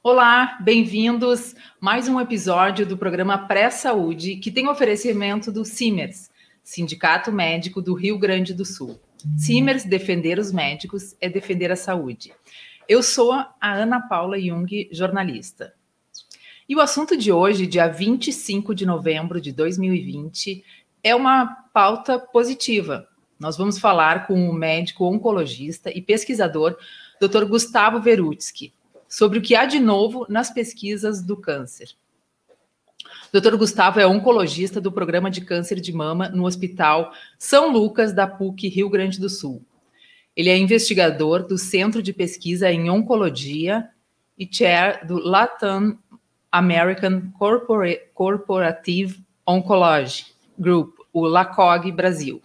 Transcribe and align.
Olá, 0.00 0.56
bem-vindos 0.60 1.56
mais 1.80 2.08
um 2.08 2.20
episódio 2.20 2.86
do 2.86 2.96
programa 2.96 3.36
Pré-Saúde, 3.36 4.36
que 4.36 4.48
tem 4.48 4.68
oferecimento 4.68 5.50
do 5.50 5.64
CIMERS, 5.64 6.30
Sindicato 6.62 7.32
Médico 7.32 7.82
do 7.82 7.94
Rio 7.94 8.16
Grande 8.16 8.54
do 8.54 8.64
Sul. 8.64 9.00
CIMERS, 9.36 9.84
defender 9.84 10.38
os 10.38 10.52
médicos 10.52 11.16
é 11.20 11.28
defender 11.28 11.72
a 11.72 11.76
saúde. 11.76 12.32
Eu 12.88 13.02
sou 13.02 13.32
a 13.32 13.50
Ana 13.60 14.00
Paula 14.00 14.40
Jung, 14.40 14.88
jornalista. 14.92 15.74
E 16.68 16.76
o 16.76 16.80
assunto 16.80 17.16
de 17.16 17.32
hoje, 17.32 17.66
dia 17.66 17.88
25 17.88 18.76
de 18.76 18.86
novembro 18.86 19.40
de 19.40 19.50
2020, 19.50 20.64
é 21.02 21.12
uma 21.12 21.44
pauta 21.74 22.20
positiva. 22.20 23.08
Nós 23.36 23.56
vamos 23.56 23.80
falar 23.80 24.28
com 24.28 24.48
o 24.48 24.52
médico 24.52 25.04
oncologista 25.06 25.90
e 25.90 26.00
pesquisador 26.00 26.76
Dr. 27.20 27.44
Gustavo 27.46 28.00
Verutsky 28.00 28.72
sobre 29.08 29.38
o 29.38 29.42
que 29.42 29.56
há 29.56 29.64
de 29.64 29.80
novo 29.80 30.26
nas 30.28 30.50
pesquisas 30.50 31.22
do 31.22 31.36
câncer. 31.36 31.96
Dr. 33.32 33.56
Gustavo 33.56 34.00
é 34.00 34.06
oncologista 34.06 34.80
do 34.80 34.92
programa 34.92 35.30
de 35.30 35.40
câncer 35.40 35.80
de 35.80 35.92
mama 35.92 36.28
no 36.28 36.46
Hospital 36.46 37.12
São 37.38 37.70
Lucas 37.70 38.12
da 38.12 38.26
PUC 38.26 38.68
Rio 38.68 38.88
Grande 38.88 39.18
do 39.18 39.28
Sul. 39.28 39.62
Ele 40.36 40.50
é 40.50 40.56
investigador 40.56 41.46
do 41.46 41.58
Centro 41.58 42.02
de 42.02 42.12
Pesquisa 42.12 42.70
em 42.70 42.88
Oncologia 42.90 43.88
e 44.38 44.48
chair 44.50 45.06
do 45.06 45.18
Latin 45.18 45.98
American 46.50 47.32
Corporative 48.14 49.22
Oncology 49.46 50.26
Group, 50.58 50.98
o 51.12 51.26
LACOG 51.26 51.90
Brasil. 51.92 52.42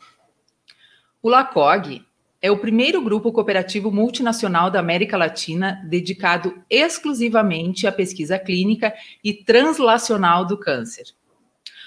O 1.22 1.30
LACOG 1.30 2.06
é 2.44 2.52
o 2.52 2.58
primeiro 2.58 3.02
grupo 3.02 3.32
cooperativo 3.32 3.90
multinacional 3.90 4.70
da 4.70 4.78
América 4.78 5.16
Latina 5.16 5.82
dedicado 5.86 6.62
exclusivamente 6.70 7.88
à 7.88 7.92
pesquisa 7.92 8.38
clínica 8.38 8.94
e 9.24 9.34
translacional 9.34 10.46
do 10.46 10.58
câncer. 10.58 11.06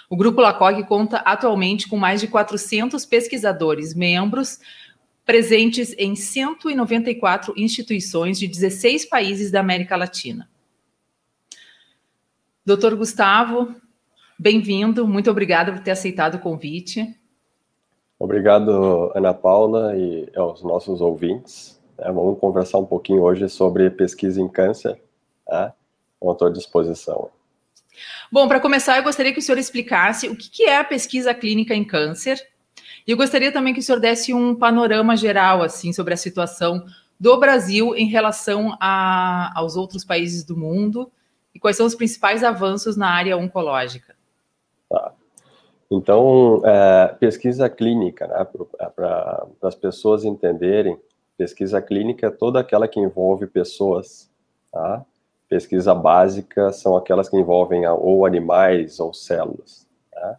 O 0.09 0.17
Grupo 0.17 0.41
LACOG 0.41 0.85
conta 0.85 1.19
atualmente 1.19 1.87
com 1.87 1.99
mais 1.99 2.23
de 2.23 2.29
400 2.29 3.05
pesquisadores 3.05 3.95
membros 3.95 4.59
presentes 5.27 5.95
em 5.99 6.17
194 6.17 7.53
instituições 7.55 8.39
de 8.39 8.49
16 8.49 9.05
países 9.05 9.51
da 9.51 9.61
América 9.61 9.95
Latina. 9.95 10.49
Doutor 12.65 12.97
Gustavo, 12.97 13.77
bem-vindo, 14.39 15.07
muito 15.07 15.31
obrigada 15.31 15.71
por 15.71 15.83
ter 15.83 15.91
aceitado 15.91 16.37
o 16.37 16.41
convite. 16.41 17.15
Obrigado, 18.19 19.13
Ana 19.15 19.35
Paula, 19.35 19.97
e 19.97 20.31
aos 20.35 20.63
nossos 20.63 21.01
ouvintes. 21.01 21.81
É, 21.99 22.11
vamos 22.11 22.39
conversar 22.39 22.79
um 22.79 22.87
pouquinho 22.87 23.23
hoje 23.23 23.49
sobre 23.49 23.91
pesquisa 23.91 24.41
em 24.41 24.49
câncer. 24.49 25.01
Tá? 25.47 25.75
Estou 26.23 26.49
à 26.49 26.51
disposição. 26.51 27.31
Bom, 28.31 28.49
para 28.49 28.61
começar, 28.61 28.97
eu 28.97 29.03
gostaria 29.03 29.33
que 29.33 29.39
o 29.39 29.43
senhor 29.43 29.59
explicasse 29.59 30.29
o 30.29 30.37
que 30.37 30.65
é 30.65 30.79
a 30.79 30.85
pesquisa 30.85 31.33
clínica 31.35 31.75
em 31.75 31.85
câncer. 31.85 32.41
E 33.07 33.11
eu 33.11 33.17
gostaria 33.17 33.53
também 33.53 33.73
que 33.73 33.81
o 33.81 33.83
senhor 33.83 34.01
desse 34.01 34.35
um 34.35 34.55
panorama 34.55 35.17
geral 35.17 35.63
assim 35.63 35.93
sobre 35.93 36.13
a 36.13 36.17
situação 36.17 36.85
do 37.19 37.39
Brasil 37.39 37.95
em 37.95 38.07
relação 38.07 38.77
a, 38.81 39.53
aos 39.59 39.77
outros 39.77 40.05
países 40.05 40.45
do 40.45 40.57
mundo 40.57 41.11
e 41.55 41.59
quais 41.59 41.77
são 41.77 41.87
os 41.87 41.95
principais 41.95 42.43
avanços 42.43 42.97
na 42.97 43.09
área 43.09 43.37
oncológica. 43.37 44.16
Então, 45.91 46.63
é, 46.65 47.09
pesquisa 47.21 47.69
clínica, 47.69 48.27
né, 48.27 48.47
para 48.95 49.47
as 49.63 49.75
pessoas 49.75 50.25
entenderem, 50.25 50.99
pesquisa 51.39 51.81
clínica 51.81 52.27
é 52.27 52.31
toda 52.31 52.59
aquela 52.59 52.89
que 52.89 52.99
envolve 52.99 53.47
pessoas, 53.47 54.31
tá? 54.73 55.05
Pesquisa 55.49 55.95
básica 55.95 56.73
são 56.73 56.97
aquelas 56.97 57.29
que 57.29 57.37
envolvem 57.37 57.87
ou 57.87 58.27
animais 58.27 58.99
ou 58.99 59.15
células, 59.15 59.87
tá? 60.11 60.39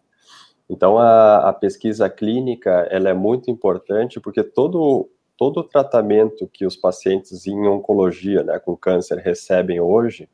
Então, 0.68 0.98
a, 0.98 1.48
a 1.48 1.52
pesquisa 1.54 2.10
clínica, 2.10 2.86
ela 2.90 3.08
é 3.08 3.14
muito 3.14 3.50
importante 3.50 4.20
porque 4.20 4.42
todo, 4.42 5.08
todo 5.34 5.64
tratamento 5.64 6.46
que 6.46 6.66
os 6.66 6.76
pacientes 6.76 7.46
em 7.46 7.66
oncologia, 7.66 8.42
né, 8.42 8.58
com 8.58 8.76
câncer, 8.76 9.16
recebem 9.18 9.80
hoje, 9.80 10.28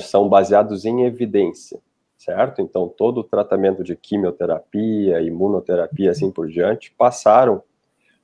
são 0.00 0.28
baseados 0.28 0.84
em 0.84 1.04
evidência 1.04 1.80
certo? 2.18 2.60
Então, 2.60 2.88
todo 2.88 3.18
o 3.18 3.24
tratamento 3.24 3.84
de 3.84 3.94
quimioterapia, 3.94 5.22
imunoterapia, 5.22 6.10
assim 6.10 6.30
por 6.30 6.48
diante, 6.48 6.92
passaram 6.98 7.62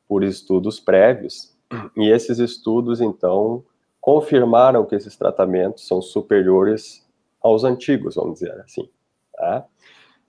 por 0.08 0.24
estudos 0.24 0.80
prévios, 0.80 1.54
e 1.96 2.10
esses 2.10 2.38
estudos, 2.38 3.00
então, 3.00 3.64
confirmaram 4.00 4.84
que 4.84 4.94
esses 4.94 5.16
tratamentos 5.16 5.86
são 5.86 6.02
superiores 6.02 7.08
aos 7.40 7.64
antigos, 7.64 8.16
vamos 8.16 8.34
dizer 8.34 8.60
assim. 8.60 8.88
Tá? 9.32 9.64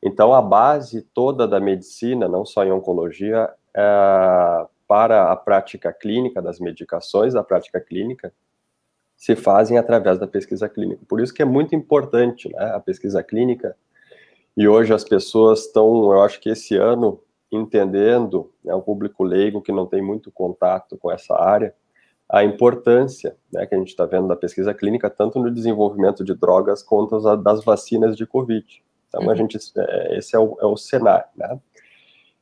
Então, 0.01 0.33
a 0.33 0.41
base 0.41 1.01
toda 1.01 1.47
da 1.47 1.59
medicina, 1.59 2.27
não 2.27 2.45
só 2.45 2.63
em 2.63 2.71
oncologia, 2.71 3.49
é, 3.75 4.67
para 4.87 5.31
a 5.31 5.35
prática 5.35 5.91
clínica 5.91 6.41
das 6.41 6.59
medicações, 6.59 7.33
da 7.33 7.43
prática 7.43 7.81
clínica, 7.81 8.31
se 9.15 9.35
fazem 9.35 9.77
através 9.77 10.19
da 10.19 10.27
pesquisa 10.27 10.67
clínica. 10.67 11.01
Por 11.07 11.21
isso 11.21 11.33
que 11.33 11.41
é 11.41 11.45
muito 11.45 11.75
importante 11.75 12.49
né, 12.51 12.71
a 12.75 12.79
pesquisa 12.79 13.23
clínica, 13.23 13.75
e 14.57 14.67
hoje 14.67 14.93
as 14.93 15.03
pessoas 15.03 15.65
estão, 15.65 16.11
eu 16.11 16.21
acho 16.21 16.39
que 16.39 16.49
esse 16.49 16.77
ano, 16.77 17.19
entendendo, 17.51 18.51
né, 18.63 18.73
o 18.73 18.81
público 18.81 19.23
leigo 19.23 19.61
que 19.61 19.71
não 19.71 19.85
tem 19.85 20.01
muito 20.01 20.31
contato 20.31 20.97
com 20.97 21.11
essa 21.11 21.35
área, 21.35 21.73
a 22.29 22.43
importância 22.43 23.35
né, 23.51 23.65
que 23.65 23.75
a 23.75 23.77
gente 23.77 23.89
está 23.89 24.05
vendo 24.05 24.27
da 24.27 24.35
pesquisa 24.35 24.73
clínica, 24.73 25.09
tanto 25.09 25.39
no 25.39 25.51
desenvolvimento 25.51 26.23
de 26.23 26.33
drogas 26.33 26.81
quanto 26.81 27.19
das 27.37 27.63
vacinas 27.63 28.15
de 28.15 28.25
Covid. 28.25 28.65
Então, 29.07 29.23
uhum. 29.23 29.29
a 29.29 29.35
gente, 29.35 29.57
é, 29.77 30.17
esse 30.17 30.35
é 30.35 30.39
o, 30.39 30.57
é 30.59 30.65
o 30.65 30.77
cenário. 30.77 31.27
Né? 31.35 31.59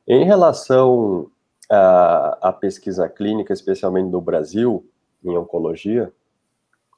Em 0.06 0.24
relação 0.24 1.30
à, 1.70 2.48
à 2.48 2.52
pesquisa 2.52 3.08
clínica, 3.08 3.52
especialmente 3.52 4.10
no 4.10 4.20
Brasil, 4.20 4.88
em 5.22 5.36
oncologia, 5.36 6.12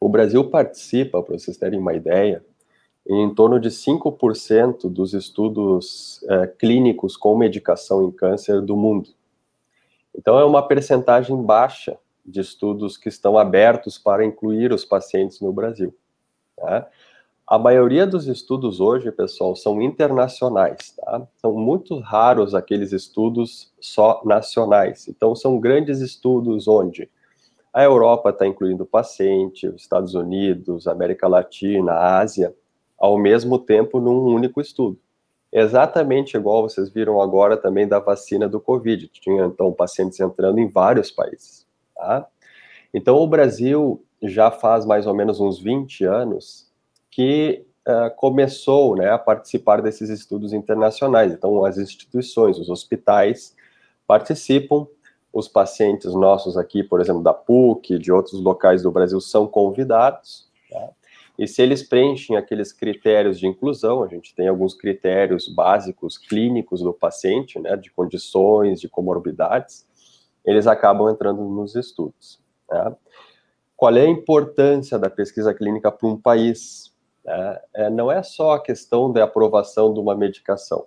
o 0.00 0.08
Brasil 0.08 0.44
participa, 0.48 1.22
para 1.22 1.38
vocês 1.38 1.56
terem 1.56 1.78
uma 1.78 1.94
ideia, 1.94 2.44
em 3.08 3.32
torno 3.32 3.60
de 3.60 3.70
5% 3.70 4.90
dos 4.90 5.14
estudos 5.14 6.24
é, 6.28 6.46
clínicos 6.46 7.16
com 7.16 7.36
medicação 7.36 8.02
em 8.02 8.10
câncer 8.10 8.60
do 8.60 8.76
mundo. 8.76 9.10
Então, 10.14 10.38
é 10.38 10.44
uma 10.44 10.66
percentagem 10.66 11.40
baixa 11.40 11.98
de 12.24 12.40
estudos 12.40 12.96
que 12.96 13.08
estão 13.08 13.38
abertos 13.38 13.98
para 13.98 14.24
incluir 14.24 14.72
os 14.72 14.84
pacientes 14.84 15.40
no 15.40 15.52
Brasil. 15.52 15.94
Tá? 16.56 16.88
A 17.46 17.58
maioria 17.58 18.04
dos 18.04 18.26
estudos 18.26 18.80
hoje, 18.80 19.12
pessoal, 19.12 19.54
são 19.54 19.80
internacionais, 19.80 20.92
tá? 20.96 21.28
São 21.36 21.52
muito 21.52 22.00
raros 22.00 22.56
aqueles 22.56 22.90
estudos 22.90 23.72
só 23.80 24.20
nacionais. 24.24 25.06
Então, 25.06 25.36
são 25.36 25.60
grandes 25.60 26.00
estudos 26.00 26.66
onde 26.66 27.08
a 27.76 27.82
Europa 27.82 28.30
está 28.30 28.46
incluindo 28.46 28.84
o 28.84 28.86
paciente, 28.86 29.68
os 29.68 29.82
Estados 29.82 30.14
Unidos, 30.14 30.86
América 30.86 31.28
Latina, 31.28 31.92
Ásia, 31.92 32.54
ao 32.96 33.18
mesmo 33.18 33.58
tempo 33.58 34.00
num 34.00 34.18
único 34.34 34.62
estudo. 34.62 34.98
Exatamente 35.52 36.38
igual 36.38 36.62
vocês 36.62 36.88
viram 36.88 37.20
agora 37.20 37.54
também 37.54 37.86
da 37.86 37.98
vacina 37.98 38.48
do 38.48 38.58
Covid. 38.58 39.08
Tinha 39.08 39.44
então 39.44 39.74
pacientes 39.74 40.18
entrando 40.18 40.58
em 40.58 40.66
vários 40.66 41.10
países. 41.10 41.66
Tá? 41.94 42.26
Então, 42.94 43.18
o 43.18 43.26
Brasil 43.26 44.02
já 44.22 44.50
faz 44.50 44.86
mais 44.86 45.06
ou 45.06 45.12
menos 45.12 45.38
uns 45.38 45.60
20 45.60 46.02
anos 46.06 46.72
que 47.10 47.62
uh, 47.86 48.10
começou 48.16 48.96
né, 48.96 49.10
a 49.10 49.18
participar 49.18 49.82
desses 49.82 50.08
estudos 50.08 50.54
internacionais. 50.54 51.30
Então, 51.30 51.62
as 51.62 51.76
instituições, 51.76 52.58
os 52.58 52.70
hospitais 52.70 53.54
participam 54.06 54.86
os 55.36 55.46
pacientes 55.46 56.14
nossos 56.14 56.56
aqui, 56.56 56.82
por 56.82 56.98
exemplo, 56.98 57.22
da 57.22 57.34
PUC, 57.34 57.98
de 57.98 58.10
outros 58.10 58.40
locais 58.40 58.82
do 58.82 58.90
Brasil, 58.90 59.20
são 59.20 59.46
convidados. 59.46 60.48
Tá? 60.70 60.88
E 61.38 61.46
se 61.46 61.60
eles 61.60 61.82
preenchem 61.82 62.38
aqueles 62.38 62.72
critérios 62.72 63.38
de 63.38 63.46
inclusão, 63.46 64.02
a 64.02 64.08
gente 64.08 64.34
tem 64.34 64.48
alguns 64.48 64.72
critérios 64.72 65.46
básicos 65.46 66.16
clínicos 66.16 66.80
do 66.80 66.94
paciente, 66.94 67.58
né, 67.58 67.76
de 67.76 67.90
condições, 67.90 68.80
de 68.80 68.88
comorbidades, 68.88 69.86
eles 70.42 70.66
acabam 70.66 71.10
entrando 71.10 71.44
nos 71.44 71.76
estudos. 71.76 72.40
Né? 72.70 72.96
Qual 73.76 73.94
é 73.94 74.06
a 74.06 74.08
importância 74.08 74.98
da 74.98 75.10
pesquisa 75.10 75.52
clínica 75.52 75.92
para 75.92 76.08
um 76.08 76.18
país? 76.18 76.94
Né? 77.22 77.60
É, 77.74 77.90
não 77.90 78.10
é 78.10 78.22
só 78.22 78.52
a 78.52 78.62
questão 78.62 79.12
da 79.12 79.24
aprovação 79.24 79.92
de 79.92 80.00
uma 80.00 80.16
medicação. 80.16 80.86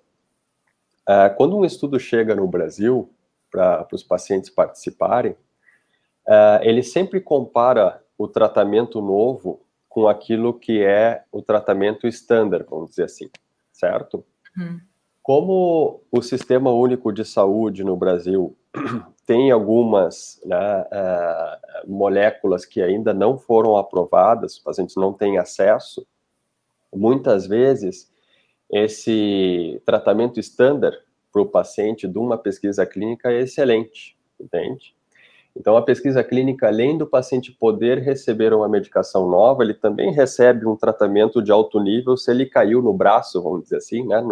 É, 1.08 1.30
quando 1.30 1.56
um 1.56 1.64
estudo 1.64 2.00
chega 2.00 2.34
no 2.34 2.48
Brasil, 2.48 3.12
para 3.52 3.88
os 3.92 4.04
pacientes 4.04 4.50
participarem, 4.50 5.32
uh, 5.32 6.62
ele 6.62 6.84
sempre 6.84 7.20
compara 7.20 8.04
o 8.18 8.28
tratamento 8.28 9.02
novo 9.02 9.62
com 9.88 10.08
aquilo 10.08 10.54
que 10.54 10.84
é 10.84 11.24
o 11.32 11.42
tratamento 11.42 12.08
estándar, 12.08 12.66
vamos 12.70 12.92
dizer 12.92 13.06
assim, 13.06 13.30
certo? 13.72 14.24
Uhum. 14.58 14.80
Como 15.24 16.02
o 16.12 16.22
Sistema 16.22 16.72
Único 16.72 17.12
de 17.12 17.26
Saúde 17.26 17.84
no 17.84 17.96
Brasil 17.96 18.56
tem 19.26 19.52
algumas 19.52 20.42
né, 20.46 20.82
uh, 20.82 21.92
moléculas 21.92 22.66
que 22.66 22.82
ainda 22.82 23.14
não 23.14 23.38
foram 23.38 23.78
aprovadas, 23.78 24.54
os 24.54 24.60
pacientes 24.60 24.96
não 24.96 25.14
têm 25.14 25.38
acesso. 25.38 26.06
Muitas 26.94 27.46
vezes, 27.46 28.12
esse 28.72 29.82
tratamento 29.86 30.40
estándar 30.40 30.94
para 31.32 31.42
o 31.42 31.46
paciente 31.46 32.08
de 32.08 32.18
uma 32.18 32.38
pesquisa 32.38 32.86
clínica 32.86 33.32
é 33.32 33.42
excelente, 33.42 34.18
entende? 34.40 34.96
Então, 35.56 35.76
a 35.76 35.82
pesquisa 35.82 36.24
clínica, 36.24 36.68
além 36.68 36.98
do 36.98 37.08
paciente 37.08 37.52
poder 37.52 38.00
receber 38.00 38.54
uma 38.54 38.70
medicação 38.70 39.30
nova, 39.30 39.64
ele 39.64 39.74
também 39.74 40.12
recebe 40.14 40.66
um 40.66 40.76
tratamento 40.76 41.42
de 41.42 41.52
alto 41.52 41.80
nível 41.80 42.16
se 42.16 42.32
ele 42.32 42.46
caiu 42.46 42.82
no 42.82 42.94
braço, 42.94 43.42
vamos 43.42 43.64
dizer 43.64 43.78
assim, 43.78 44.08
né? 44.08 44.26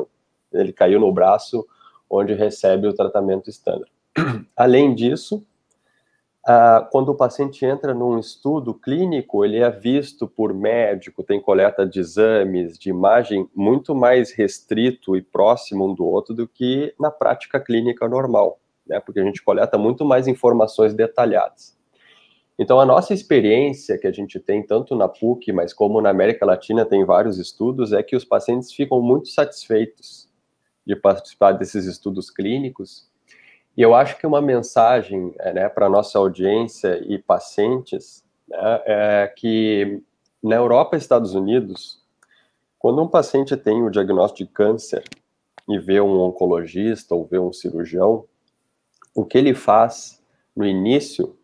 Ele 0.53 0.71
caiu 0.71 0.99
no 0.99 1.11
braço 1.11 1.65
onde 2.09 2.33
recebe 2.33 2.88
o 2.88 2.94
tratamento 2.94 3.49
estándar. 3.49 3.89
Além 4.55 4.95
disso, 4.95 5.45
quando 6.91 7.09
o 7.09 7.15
paciente 7.15 7.65
entra 7.65 7.94
num 7.94 8.17
estudo 8.17 8.73
clínico, 8.73 9.44
ele 9.44 9.57
é 9.57 9.69
visto 9.69 10.27
por 10.27 10.53
médico, 10.53 11.21
tem 11.21 11.41
coleta 11.41 11.85
de 11.85 11.99
exames, 11.99 12.77
de 12.77 12.89
imagem 12.89 13.49
muito 13.53 13.94
mais 13.94 14.31
restrito 14.31 15.17
e 15.17 15.21
próximo 15.21 15.89
um 15.89 15.94
do 15.94 16.05
outro 16.05 16.33
do 16.33 16.47
que 16.47 16.94
na 16.97 17.11
prática 17.11 17.59
clínica 17.59 18.07
normal, 18.07 18.59
né? 18.88 18.99
Porque 19.01 19.19
a 19.19 19.23
gente 19.23 19.44
coleta 19.44 19.77
muito 19.77 20.05
mais 20.05 20.25
informações 20.25 20.94
detalhadas. 20.94 21.77
Então, 22.57 22.79
a 22.79 22.85
nossa 22.85 23.13
experiência 23.13 23.97
que 23.97 24.07
a 24.07 24.11
gente 24.11 24.39
tem, 24.39 24.65
tanto 24.65 24.95
na 24.95 25.07
PUC, 25.07 25.51
mas 25.51 25.73
como 25.73 26.01
na 26.01 26.09
América 26.09 26.45
Latina, 26.45 26.85
tem 26.85 27.05
vários 27.05 27.38
estudos, 27.38 27.91
é 27.91 28.01
que 28.01 28.15
os 28.15 28.25
pacientes 28.25 28.71
ficam 28.71 29.01
muito 29.01 29.27
satisfeitos 29.27 30.27
de 30.85 30.95
participar 30.95 31.51
desses 31.51 31.85
estudos 31.85 32.31
clínicos, 32.31 33.06
e 33.77 33.81
eu 33.83 33.94
acho 33.94 34.18
que 34.18 34.25
uma 34.25 34.41
mensagem 34.41 35.35
é, 35.39 35.53
né, 35.53 35.69
para 35.69 35.85
a 35.85 35.89
nossa 35.89 36.18
audiência 36.18 37.00
e 37.07 37.19
pacientes 37.19 38.25
né, 38.50 38.81
é 38.85 39.33
que 39.35 40.01
na 40.44 40.56
Europa 40.56 40.95
e 40.95 41.00
Estados 41.00 41.35
Unidos, 41.35 42.03
quando 42.79 43.03
um 43.03 43.07
paciente 43.07 43.56
tem 43.56 43.83
o 43.83 43.91
diagnóstico 43.91 44.50
de 44.50 44.53
câncer 44.56 45.03
e 45.69 45.77
vê 45.77 46.01
um 46.01 46.19
oncologista 46.19 47.13
ou 47.13 47.25
vê 47.25 47.38
um 47.38 47.53
cirurgião, 47.53 48.25
o 49.13 49.24
que 49.24 49.38
ele 49.38 49.53
faz 49.53 50.23
no 50.56 50.65
início 50.65 51.38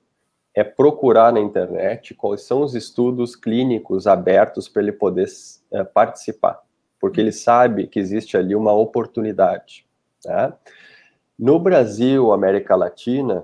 é 0.56 0.63
procurar 0.63 1.31
na 1.33 1.39
internet 1.39 2.15
quais 2.15 2.41
são 2.41 2.62
os 2.62 2.74
estudos 2.74 3.36
clínicos 3.36 4.07
abertos 4.07 4.68
para 4.68 4.81
ele 4.81 4.91
poder 4.91 5.27
é, 5.71 5.83
participar, 5.83 6.63
porque 7.00 7.19
ele 7.19 7.31
sabe 7.31 7.88
que 7.88 8.00
existe 8.00 8.38
ali 8.38 8.56
uma 8.56 8.74
oportunidade. 8.74 9.86
Né? 10.25 10.53
No 11.38 11.59
Brasil, 11.59 12.31
América 12.31 12.75
Latina, 12.75 13.44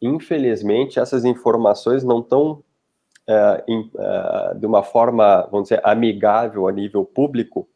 infelizmente, 0.00 0.98
essas 0.98 1.24
informações 1.24 2.04
não 2.04 2.20
estão 2.20 2.62
é, 3.26 3.64
é, 3.68 4.54
de 4.54 4.66
uma 4.66 4.82
forma, 4.82 5.48
vamos 5.50 5.68
dizer, 5.68 5.80
amigável 5.82 6.68
a 6.68 6.72
nível 6.72 7.04
público, 7.04 7.66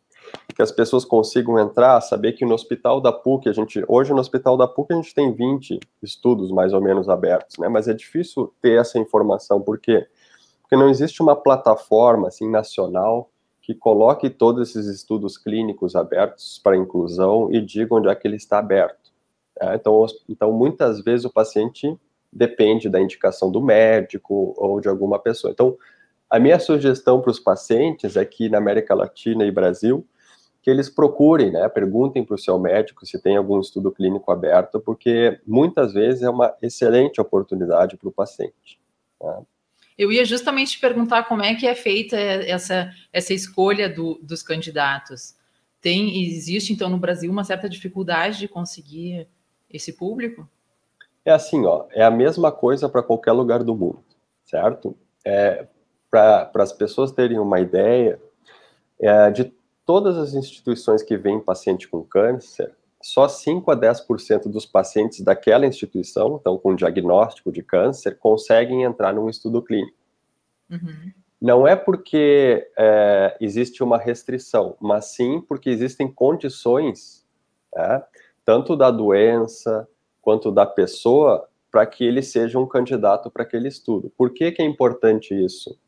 que 0.54 0.60
as 0.60 0.70
pessoas 0.70 1.04
consigam 1.04 1.58
entrar, 1.58 2.00
saber 2.00 2.32
que 2.32 2.44
no 2.44 2.52
hospital 2.52 3.00
da 3.00 3.12
PUC, 3.12 3.48
a 3.48 3.52
gente, 3.52 3.82
hoje 3.88 4.12
no 4.12 4.20
hospital 4.20 4.56
da 4.56 4.68
PUC 4.68 4.92
a 4.92 4.96
gente 4.96 5.14
tem 5.14 5.32
20 5.32 5.80
estudos 6.02 6.50
mais 6.50 6.72
ou 6.72 6.80
menos 6.80 7.08
abertos, 7.08 7.56
né, 7.58 7.68
mas 7.68 7.88
é 7.88 7.94
difícil 7.94 8.52
ter 8.60 8.78
essa 8.78 8.98
informação, 8.98 9.60
por 9.60 9.78
quê? 9.78 10.06
Porque 10.60 10.76
não 10.76 10.90
existe 10.90 11.22
uma 11.22 11.34
plataforma, 11.34 12.28
assim, 12.28 12.50
nacional 12.50 13.30
que 13.62 13.74
coloque 13.74 14.28
todos 14.28 14.68
esses 14.68 14.86
estudos 14.86 15.38
clínicos 15.38 15.94
abertos 15.94 16.60
para 16.62 16.76
inclusão 16.76 17.48
e 17.50 17.60
diga 17.60 17.94
onde 17.94 18.08
é 18.08 18.14
que 18.14 18.26
ele 18.26 18.36
está 18.36 18.58
aberto. 18.58 18.97
É, 19.60 19.74
então, 19.74 20.06
então, 20.28 20.52
muitas 20.52 21.02
vezes 21.02 21.24
o 21.24 21.32
paciente 21.32 21.96
depende 22.32 22.88
da 22.88 23.00
indicação 23.00 23.50
do 23.50 23.60
médico 23.60 24.54
ou 24.56 24.80
de 24.80 24.88
alguma 24.88 25.18
pessoa. 25.18 25.50
Então, 25.50 25.76
a 26.28 26.38
minha 26.38 26.58
sugestão 26.58 27.20
para 27.20 27.30
os 27.30 27.40
pacientes 27.40 28.16
aqui 28.16 28.46
é 28.46 28.50
na 28.50 28.58
América 28.58 28.94
Latina 28.94 29.44
e 29.44 29.50
Brasil, 29.50 30.06
que 30.62 30.70
eles 30.70 30.90
procurem, 30.90 31.50
né, 31.50 31.68
perguntem 31.68 32.24
para 32.24 32.34
o 32.34 32.38
seu 32.38 32.58
médico 32.58 33.06
se 33.06 33.20
tem 33.20 33.36
algum 33.36 33.58
estudo 33.60 33.90
clínico 33.90 34.30
aberto, 34.30 34.78
porque 34.78 35.40
muitas 35.46 35.94
vezes 35.94 36.22
é 36.22 36.28
uma 36.28 36.54
excelente 36.60 37.20
oportunidade 37.20 37.96
para 37.96 38.08
o 38.08 38.12
paciente. 38.12 38.78
Né? 39.22 39.42
Eu 39.96 40.12
ia 40.12 40.24
justamente 40.24 40.78
perguntar 40.78 41.24
como 41.24 41.42
é 41.42 41.54
que 41.54 41.66
é 41.66 41.74
feita 41.74 42.16
essa, 42.16 42.90
essa 43.12 43.32
escolha 43.32 43.88
do, 43.88 44.20
dos 44.22 44.42
candidatos. 44.42 45.34
Tem, 45.80 46.24
existe, 46.24 46.72
então, 46.72 46.88
no 46.88 46.98
Brasil 46.98 47.30
uma 47.30 47.44
certa 47.44 47.68
dificuldade 47.68 48.38
de 48.38 48.46
conseguir 48.46 49.26
esse 49.70 49.92
público? 49.92 50.48
É 51.24 51.32
assim, 51.32 51.66
ó, 51.66 51.86
é 51.90 52.02
a 52.02 52.10
mesma 52.10 52.50
coisa 52.50 52.88
para 52.88 53.02
qualquer 53.02 53.32
lugar 53.32 53.62
do 53.62 53.74
mundo, 53.74 54.02
certo? 54.44 54.96
É, 55.24 55.66
para 56.10 56.50
as 56.54 56.72
pessoas 56.72 57.12
terem 57.12 57.38
uma 57.38 57.60
ideia, 57.60 58.20
é, 58.98 59.30
de 59.30 59.52
todas 59.84 60.16
as 60.16 60.34
instituições 60.34 61.02
que 61.02 61.16
veem 61.16 61.40
paciente 61.40 61.86
com 61.88 62.02
câncer, 62.02 62.74
só 63.00 63.28
5 63.28 63.70
a 63.70 63.76
10% 63.76 64.48
dos 64.48 64.66
pacientes 64.66 65.20
daquela 65.20 65.66
instituição, 65.66 66.38
então 66.40 66.58
com 66.58 66.74
diagnóstico 66.74 67.52
de 67.52 67.62
câncer, 67.62 68.18
conseguem 68.18 68.82
entrar 68.82 69.12
num 69.12 69.28
estudo 69.28 69.62
clínico. 69.62 69.96
Uhum. 70.70 71.12
Não 71.40 71.68
é 71.68 71.76
porque 71.76 72.68
é, 72.76 73.36
existe 73.40 73.82
uma 73.82 73.96
restrição, 73.96 74.76
mas 74.80 75.06
sim 75.06 75.40
porque 75.40 75.70
existem 75.70 76.10
condições 76.10 77.24
né, 77.74 78.02
tanto 78.48 78.74
da 78.74 78.90
doença 78.90 79.86
quanto 80.22 80.50
da 80.50 80.64
pessoa, 80.64 81.46
para 81.70 81.84
que 81.84 82.02
ele 82.02 82.22
seja 82.22 82.58
um 82.58 82.64
candidato 82.64 83.30
para 83.30 83.42
aquele 83.42 83.68
estudo. 83.68 84.10
Por 84.16 84.32
que, 84.32 84.50
que 84.50 84.62
é 84.62 84.64
importante 84.64 85.34
isso? 85.34 85.78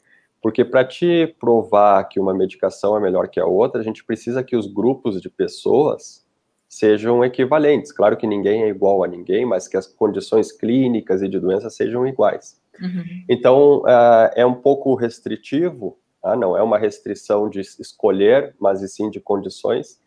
Porque 0.43 0.63
para 0.63 0.85
te 0.85 1.35
provar 1.41 2.05
que 2.05 2.21
uma 2.21 2.35
medicação 2.35 2.95
é 2.95 3.01
melhor 3.01 3.29
que 3.29 3.41
a 3.41 3.47
outra, 3.47 3.81
a 3.81 3.83
gente 3.83 4.05
precisa 4.05 4.45
que 4.45 4.55
os 4.55 4.67
grupos 4.67 5.23
de 5.23 5.31
pessoas 5.31 6.23
sejam 6.69 7.25
equivalentes. 7.25 7.93
Claro 7.93 8.15
que 8.15 8.27
ninguém 8.27 8.65
é 8.65 8.69
igual 8.69 9.03
a 9.03 9.09
ninguém, 9.09 9.47
mas 9.47 9.67
que 9.67 9.79
as 9.79 9.87
condições 9.87 10.53
clínicas 10.53 11.23
e 11.23 11.29
de 11.31 11.41
doença 11.41 11.71
sejam 11.71 12.07
iguais. 12.07 12.61
Uhum. 12.79 13.25
Então, 13.27 13.79
uh, 13.85 14.29
é 14.35 14.45
um 14.45 14.55
pouco 14.55 14.95
restritivo, 14.95 15.99
ah, 16.23 16.37
não 16.37 16.55
é 16.55 16.63
uma 16.63 16.77
restrição 16.77 17.49
de 17.49 17.61
escolher, 17.61 18.55
mas 18.61 18.83
e 18.83 18.89
sim 18.89 19.09
de 19.09 19.19
condições. 19.19 19.99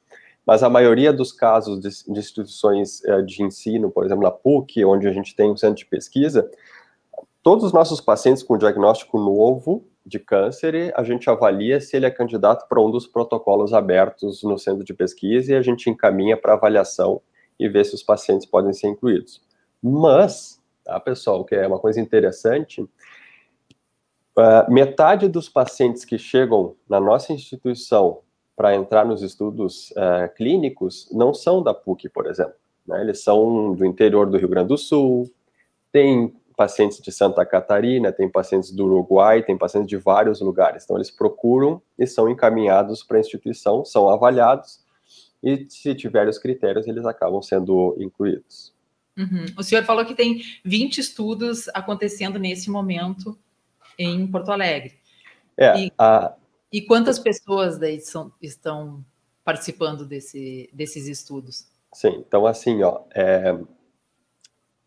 Mas 0.46 0.62
a 0.62 0.70
maioria 0.70 1.14
dos 1.14 1.32
casos 1.32 1.80
de, 1.80 1.90
de 1.90 2.20
instituições 2.20 3.02
uh, 3.06 3.24
de 3.26 3.42
ensino, 3.44 3.90
por 3.90 4.06
exemplo, 4.06 4.28
a 4.28 4.32
PUC, 4.32 4.84
onde 4.84 5.08
a 5.08 5.14
gente 5.14 5.36
tem 5.36 5.50
um 5.50 5.58
centro 5.58 5.78
de 5.78 5.86
pesquisa, 5.86 6.50
todos 7.42 7.64
os 7.64 7.74
nossos 7.74 8.02
pacientes 8.02 8.44
com 8.44 8.58
diagnóstico 8.58 9.18
novo 9.18 9.86
de 10.06 10.20
câncer, 10.20 10.94
a 10.96 11.04
gente 11.04 11.30
avalia 11.30 11.80
se 11.80 11.96
ele 11.96 12.06
é 12.06 12.12
candidato 12.12 12.68
para 12.68 12.82
um 12.82 12.92
dos 12.92 13.08
protocolos 13.08 13.74
abertos 13.74 14.44
no 14.44 14.58
centro 14.58 14.84
de 14.84 14.94
pesquisa 14.94 15.54
e 15.54 15.56
a 15.56 15.62
gente 15.62 15.90
encaminha 15.90 16.36
para 16.36 16.54
avaliação 16.54 17.22
e 17.58 17.70
ver 17.70 17.86
se 17.86 17.96
os 17.96 18.04
pacientes 18.04 18.46
podem 18.46 18.74
ser 18.74 18.88
incluídos. 18.88 19.42
Mas, 19.82 20.62
tá, 20.84 21.00
pessoal, 21.00 21.46
que 21.46 21.56
é 21.56 21.66
uma 21.66 21.80
coisa 21.80 22.02
interessante, 22.02 22.82
uh, 22.82 22.90
metade 24.70 25.30
dos 25.30 25.48
pacientes 25.48 26.04
que 26.04 26.18
chegam 26.18 26.76
na 26.90 27.00
nossa 27.00 27.32
instituição 27.32 28.23
para 28.56 28.76
entrar 28.76 29.06
nos 29.06 29.22
estudos 29.22 29.92
uh, 29.92 30.34
clínicos 30.36 31.10
não 31.12 31.34
são 31.34 31.62
da 31.62 31.74
PUC, 31.74 32.10
por 32.10 32.28
exemplo. 32.28 32.54
Né? 32.88 33.02
Eles 33.02 33.24
são 33.24 33.74
do 33.74 33.86
interior 33.86 34.30
do 34.30 34.38
Rio 34.38 34.50
Grande 34.50 34.70
do 34.70 34.78
Sul, 34.78 35.30
tem 35.92 36.34
pacientes 36.56 37.02
de 37.02 37.12
Santa 37.12 37.46
Catarina, 37.46 38.12
tem 38.12 38.30
pacientes 38.30 38.72
do 38.72 38.86
Uruguai, 38.86 39.42
tem 39.42 39.58
pacientes 39.58 39.90
de 39.90 39.98
vários 39.98 40.40
lugares. 40.40 40.84
Então, 40.84 40.98
eles 40.98 41.10
procuram 41.10 41.82
e 41.98 42.06
são 42.06 42.30
encaminhados 42.30 43.04
para 43.04 43.18
a 43.18 43.20
instituição, 43.20 43.84
são 43.84 44.08
avaliados, 44.08 44.84
e 45.42 45.66
se 45.70 45.94
tiverem 45.94 46.30
os 46.30 46.38
critérios, 46.38 46.88
eles 46.88 47.06
acabam 47.06 47.42
sendo 47.42 47.96
incluídos. 48.00 48.74
Uhum. 49.18 49.46
O 49.58 49.64
senhor 49.64 49.84
falou 49.84 50.06
que 50.06 50.16
tem 50.16 50.42
20 50.64 51.00
estudos 51.00 51.68
acontecendo 51.74 52.40
nesse 52.40 52.70
momento 52.70 53.38
em 53.98 54.26
Porto 54.26 54.52
Alegre. 54.52 54.94
É, 55.58 55.78
e... 55.78 55.92
a, 55.98 56.34
e 56.74 56.82
quantas 56.82 57.20
pessoas 57.20 57.78
daí 57.78 58.02
são, 58.02 58.32
estão 58.42 59.06
participando 59.46 60.04
desse, 60.04 60.68
desses 60.74 61.08
estudos? 61.08 61.68
Sim, 61.94 62.24
então 62.28 62.48
assim, 62.48 62.82
ó, 62.82 63.02
é, 63.14 63.56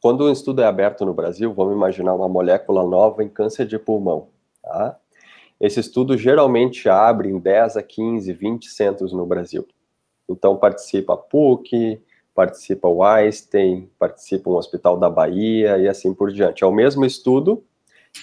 quando 0.00 0.24
um 0.24 0.32
estudo 0.32 0.62
é 0.62 0.66
aberto 0.66 1.06
no 1.06 1.14
Brasil, 1.14 1.54
vamos 1.54 1.76
imaginar 1.76 2.12
uma 2.12 2.28
molécula 2.28 2.84
nova 2.84 3.22
em 3.22 3.28
câncer 3.28 3.66
de 3.66 3.78
pulmão, 3.78 4.30
tá? 4.60 4.98
Esse 5.60 5.78
estudo 5.78 6.18
geralmente 6.18 6.88
abre 6.88 7.28
em 7.28 7.38
10 7.38 7.76
a 7.76 7.82
15, 7.82 8.32
20 8.32 8.68
centros 8.68 9.12
no 9.12 9.24
Brasil. 9.24 9.66
Então 10.28 10.56
participa 10.56 11.14
a 11.14 11.16
PUC, 11.16 12.02
participa 12.34 12.88
o 12.88 13.04
Einstein, 13.04 13.88
participa 13.96 14.50
um 14.50 14.56
Hospital 14.56 14.98
da 14.98 15.08
Bahia 15.08 15.78
e 15.78 15.88
assim 15.88 16.12
por 16.12 16.32
diante. 16.32 16.64
É 16.64 16.66
o 16.66 16.72
mesmo 16.72 17.06
estudo, 17.06 17.64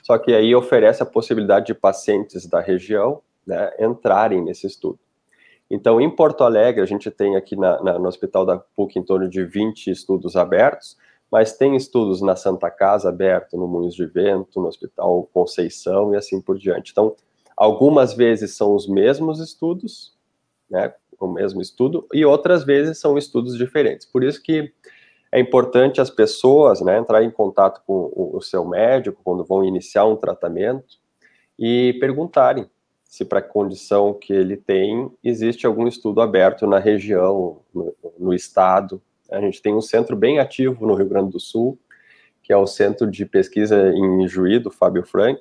só 0.03 0.17
que 0.17 0.34
aí 0.34 0.53
oferece 0.53 1.01
a 1.01 1.05
possibilidade 1.05 1.67
de 1.67 1.74
pacientes 1.74 2.46
da 2.46 2.60
região 2.60 3.22
né, 3.46 3.72
entrarem 3.80 4.44
nesse 4.44 4.68
estudo. 4.68 5.00
Então, 5.70 6.00
em 6.00 6.10
Porto 6.10 6.44
Alegre, 6.44 6.82
a 6.82 6.86
gente 6.86 7.10
tem 7.10 7.36
aqui 7.36 7.56
na, 7.56 7.82
na, 7.82 8.00
no 8.00 8.08
Hospital 8.08 8.46
da 8.46 8.58
PUC 8.58 9.00
em 9.00 9.04
torno 9.04 9.28
de 9.28 9.44
20 9.44 9.90
estudos 9.90 10.36
abertos, 10.36 10.98
mas 11.32 11.58
tem 11.58 11.76
estudos 11.76 12.22
na 12.22 12.36
Santa 12.36 12.70
Casa 12.70 13.10
aberto, 13.10 13.58
no 13.58 13.68
Moinhos 13.68 13.96
de 13.96 14.06
Vento, 14.06 14.62
no 14.62 14.68
Hospital 14.68 15.28
Conceição 15.34 16.14
e 16.14 16.18
assim 16.18 16.40
por 16.40 16.60
diante. 16.60 16.92
Então, 16.92 17.16
algumas 17.58 18.14
vezes 18.14 18.56
são 18.56 18.76
os 18.76 18.88
mesmos 18.88 19.40
estudos, 19.40 20.16
né, 20.70 20.94
o 21.20 21.28
mesmo 21.28 21.62
estudo, 21.62 22.06
e 22.14 22.24
outras 22.24 22.64
vezes 22.64 23.00
são 23.00 23.18
estudos 23.18 23.58
diferentes. 23.58 24.06
Por 24.06 24.24
isso 24.24 24.44
que 24.44 24.72
é 25.32 25.40
importante 25.40 26.00
as 26.00 26.12
pessoas 26.12 26.82
né, 26.82 27.00
entrar 27.00 27.24
em 27.24 27.32
contato 27.32 27.82
com 27.88 28.12
o, 28.14 28.38
o 28.38 28.42
seu 28.42 28.64
médico 28.64 29.20
quando 29.24 29.44
vão 29.44 29.64
iniciar 29.64 30.06
um 30.06 30.16
tratamento 30.16 31.00
e 31.58 31.98
perguntarem 32.00 32.70
se 33.13 33.24
para 33.24 33.38
a 33.38 33.43
condição 33.43 34.12
que 34.12 34.34
ele 34.34 34.58
tem 34.58 35.08
existe 35.24 35.67
algum 35.67 35.88
estudo 35.88 36.20
aberto 36.20 36.65
na 36.65 36.79
região, 36.79 37.62
no, 37.72 37.96
no, 38.17 38.34
estado. 38.34 39.00
A 39.32 39.39
gente 39.39 39.62
tem 39.62 39.72
um 39.72 39.82
centro 39.82 40.15
bem 40.15 40.39
ativo 40.39 40.88
no 40.88 40.96
Rio 40.96 41.08
Grande 41.08 41.29
do 41.29 41.39
Sul, 41.39 41.77
que 42.41 42.51
é 42.51 42.58
o 42.58 42.65
Centro 42.65 43.05
de 43.05 43.24
Pesquisa 43.24 43.93
em 43.93 44.27
Juí, 44.27 44.58
do 44.58 44.72
Fábio 44.72 45.05
Frank, 45.05 45.39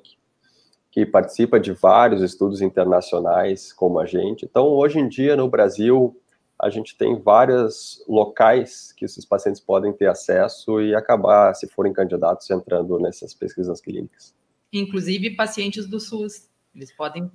que 0.91 1.03
participa 1.03 1.59
de 1.59 1.71
vários 1.71 2.21
estudos 2.21 2.61
internacionais 2.61 3.73
como 3.73 3.97
a 3.97 4.05
gente. 4.05 4.45
Então, 4.45 4.67
hoje 4.67 4.99
em 4.99 5.09
dia, 5.09 5.35
no 5.35 5.49
Brasil, 5.49 6.15
a 6.61 6.69
gente 6.69 6.95
tem 6.95 7.19
vários 7.19 8.05
locais 8.07 8.93
que 8.95 9.03
esses 9.03 9.25
pacientes 9.25 9.59
podem 9.59 9.91
ter 9.91 10.05
acesso 10.05 10.79
e 10.79 10.93
acabar, 10.93 11.55
se 11.55 11.67
forem 11.67 11.91
candidatos, 11.91 12.47
entrando 12.51 12.99
nessas 12.99 13.33
pesquisas 13.33 13.81
clínicas. 13.81 14.35
Inclusive 14.71 15.31
pacientes 15.31 15.87
do 15.87 15.99
SUS, 15.99 16.47
eles 16.75 16.95
podem 16.95 17.31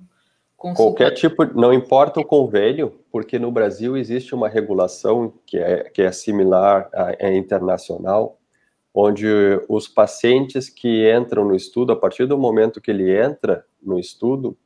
consultar. 0.59 0.83
Qualquer 0.83 1.11
tipo, 1.11 1.45
não 1.57 1.73
importa 1.73 2.19
o 2.19 2.25
convênio, 2.25 2.93
porque 3.11 3.39
no 3.39 3.51
Brasil 3.51 3.97
existe 3.97 4.35
uma 4.35 4.49
regulação 4.49 5.33
que 5.47 5.57
é, 5.57 5.85
que 5.85 6.01
é 6.01 6.11
similar 6.11 6.89
à, 6.93 7.15
é 7.17 7.35
internacional, 7.35 8.37
onde 8.93 9.27
os 9.69 9.87
pacientes 9.87 10.69
que 10.69 11.09
entram 11.11 11.45
no 11.45 11.55
estudo, 11.55 11.93
a 11.93 11.95
partir 11.95 12.25
do 12.25 12.37
momento 12.37 12.81
que 12.81 12.91
ele 12.91 13.17
entra 13.17 13.65
no 13.81 13.97
estudo, 13.97 14.57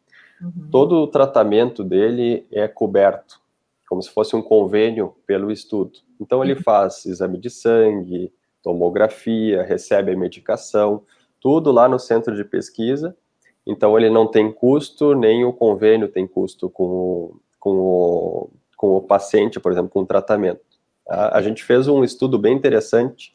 uhum. 0.42 0.70
todo 0.72 0.96
o 0.96 1.08
tratamento 1.08 1.84
dele 1.84 2.48
é 2.52 2.68
coberto, 2.68 3.40
como 3.88 4.02
se 4.02 4.10
fosse 4.10 4.36
um 4.36 4.42
convênio 4.42 5.16
pelo 5.28 5.52
estudo. 5.52 6.00
Então 6.20 6.44
ele 6.44 6.54
uhum. 6.54 6.64
faz 6.64 7.06
exame 7.06 7.38
de 7.38 7.50
sangue, 7.50 8.34
tomografia, 8.64 9.62
recebe 9.62 10.12
a 10.12 10.18
medicação, 10.18 11.04
tudo 11.40 11.72
lá 11.72 11.88
no 11.88 12.00
centro 12.00 12.36
de 12.36 12.44
pesquisa. 12.44 13.16
Então 13.66 13.98
ele 13.98 14.10
não 14.10 14.28
tem 14.28 14.52
custo, 14.52 15.14
nem 15.16 15.46
o 15.46 15.54
convênio 15.54 16.08
tem 16.08 16.28
custo 16.28 16.70
com 16.70 16.84
o, 16.84 17.40
com 17.60 17.70
o, 17.72 18.50
com 18.78 18.98
o 18.98 19.02
paciente, 19.02 19.60
por 19.60 19.72
exemplo, 19.72 19.90
com 19.90 20.02
o 20.02 20.06
tratamento. 20.06 20.62
A, 21.08 21.38
a 21.38 21.42
gente 21.42 21.64
fez 21.64 21.88
um 21.88 22.04
estudo 22.04 22.38
bem 22.38 22.56
interessante 22.56 23.34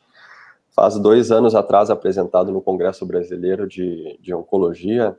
faz 0.79 0.97
dois 0.97 1.33
anos 1.33 1.57
atrás 1.57 1.91
apresentado 1.91 2.53
no 2.53 2.63
Congresso 2.63 3.05
Brasileiro 3.05 3.67
de, 3.67 4.17
de 4.23 4.33
Oncologia, 4.33 5.19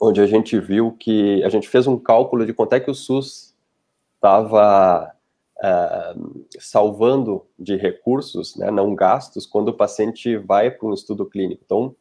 onde 0.00 0.20
a 0.20 0.26
gente 0.26 0.58
viu 0.58 0.90
que 0.98 1.44
a 1.44 1.48
gente 1.48 1.68
fez 1.68 1.86
um 1.86 1.96
cálculo 1.96 2.44
de 2.44 2.52
quanto 2.52 2.72
é 2.72 2.80
que 2.80 2.90
o 2.90 2.94
SUS 2.94 3.54
estava 4.16 5.12
é, 5.62 6.14
salvando 6.58 7.46
de 7.56 7.76
recursos, 7.76 8.56
né, 8.56 8.68
não 8.68 8.96
gastos, 8.96 9.46
quando 9.46 9.68
o 9.68 9.76
paciente 9.76 10.36
vai 10.36 10.72
para 10.72 10.88
um 10.88 10.92
estudo 10.92 11.24
clínico. 11.24 11.62
Então, 11.64 11.94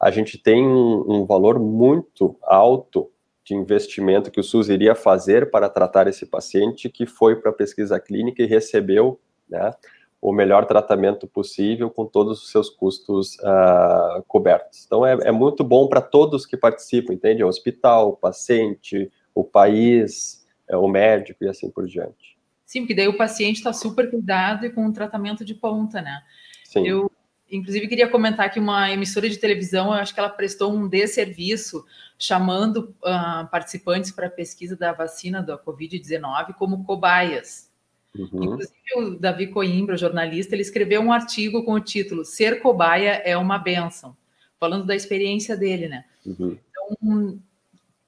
a 0.00 0.10
gente 0.10 0.38
tem 0.38 0.66
um, 0.66 1.04
um 1.06 1.26
valor 1.26 1.58
muito 1.58 2.36
alto 2.42 3.10
de 3.44 3.54
investimento 3.54 4.30
que 4.30 4.40
o 4.40 4.44
SUS 4.44 4.68
iria 4.68 4.94
fazer 4.94 5.50
para 5.50 5.68
tratar 5.68 6.08
esse 6.08 6.26
paciente 6.26 6.88
que 6.88 7.06
foi 7.06 7.36
para 7.36 7.50
a 7.50 7.54
pesquisa 7.54 7.98
clínica 8.00 8.42
e 8.42 8.46
recebeu 8.46 9.20
né, 9.48 9.72
o 10.20 10.32
melhor 10.32 10.66
tratamento 10.66 11.28
possível 11.28 11.88
com 11.88 12.04
todos 12.04 12.42
os 12.42 12.50
seus 12.50 12.68
custos 12.68 13.36
uh, 13.36 14.22
cobertos. 14.26 14.84
Então, 14.84 15.06
é, 15.06 15.16
é 15.22 15.30
muito 15.30 15.62
bom 15.62 15.88
para 15.88 16.00
todos 16.00 16.44
que 16.44 16.56
participam, 16.56 17.14
entende? 17.14 17.44
O 17.44 17.48
hospital, 17.48 18.08
o 18.10 18.16
paciente, 18.16 19.10
o 19.32 19.44
país, 19.44 20.44
é, 20.68 20.76
o 20.76 20.88
médico 20.88 21.44
e 21.44 21.48
assim 21.48 21.70
por 21.70 21.86
diante. 21.86 22.36
Sim, 22.64 22.80
porque 22.80 22.96
daí 22.96 23.06
o 23.06 23.16
paciente 23.16 23.58
está 23.58 23.72
super 23.72 24.10
cuidado 24.10 24.66
e 24.66 24.70
com 24.70 24.84
um 24.84 24.92
tratamento 24.92 25.44
de 25.44 25.54
ponta, 25.54 26.02
né? 26.02 26.20
Sim. 26.64 26.84
Eu, 26.84 27.12
inclusive, 27.50 27.88
queria 27.88 28.08
comentar 28.08 28.50
que 28.50 28.58
uma 28.58 28.90
emissora 28.90 29.28
de 29.28 29.38
televisão, 29.38 29.86
eu 29.86 29.92
acho 29.92 30.12
que 30.12 30.20
ela 30.20 30.28
prestou 30.28 30.72
um 30.72 30.88
desserviço 30.88 31.84
chamando 32.18 32.94
uh, 33.02 33.46
participantes 33.50 34.10
para 34.10 34.26
a 34.26 34.30
pesquisa 34.30 34.76
da 34.76 34.92
vacina 34.92 35.42
da 35.42 35.58
Covid-19 35.58 36.54
como 36.54 36.84
cobaias. 36.84 37.70
Uhum. 38.14 38.44
Inclusive, 38.44 38.72
o 38.96 39.18
Davi 39.18 39.48
Coimbra, 39.48 39.96
jornalista, 39.96 40.54
ele 40.54 40.62
escreveu 40.62 41.00
um 41.02 41.12
artigo 41.12 41.64
com 41.64 41.72
o 41.72 41.80
título 41.80 42.24
Ser 42.24 42.60
cobaia 42.60 43.22
é 43.24 43.36
uma 43.36 43.58
benção, 43.58 44.16
falando 44.58 44.86
da 44.86 44.96
experiência 44.96 45.56
dele, 45.56 45.88
né? 45.88 46.04
Uhum. 46.24 46.58
Então, 46.70 47.38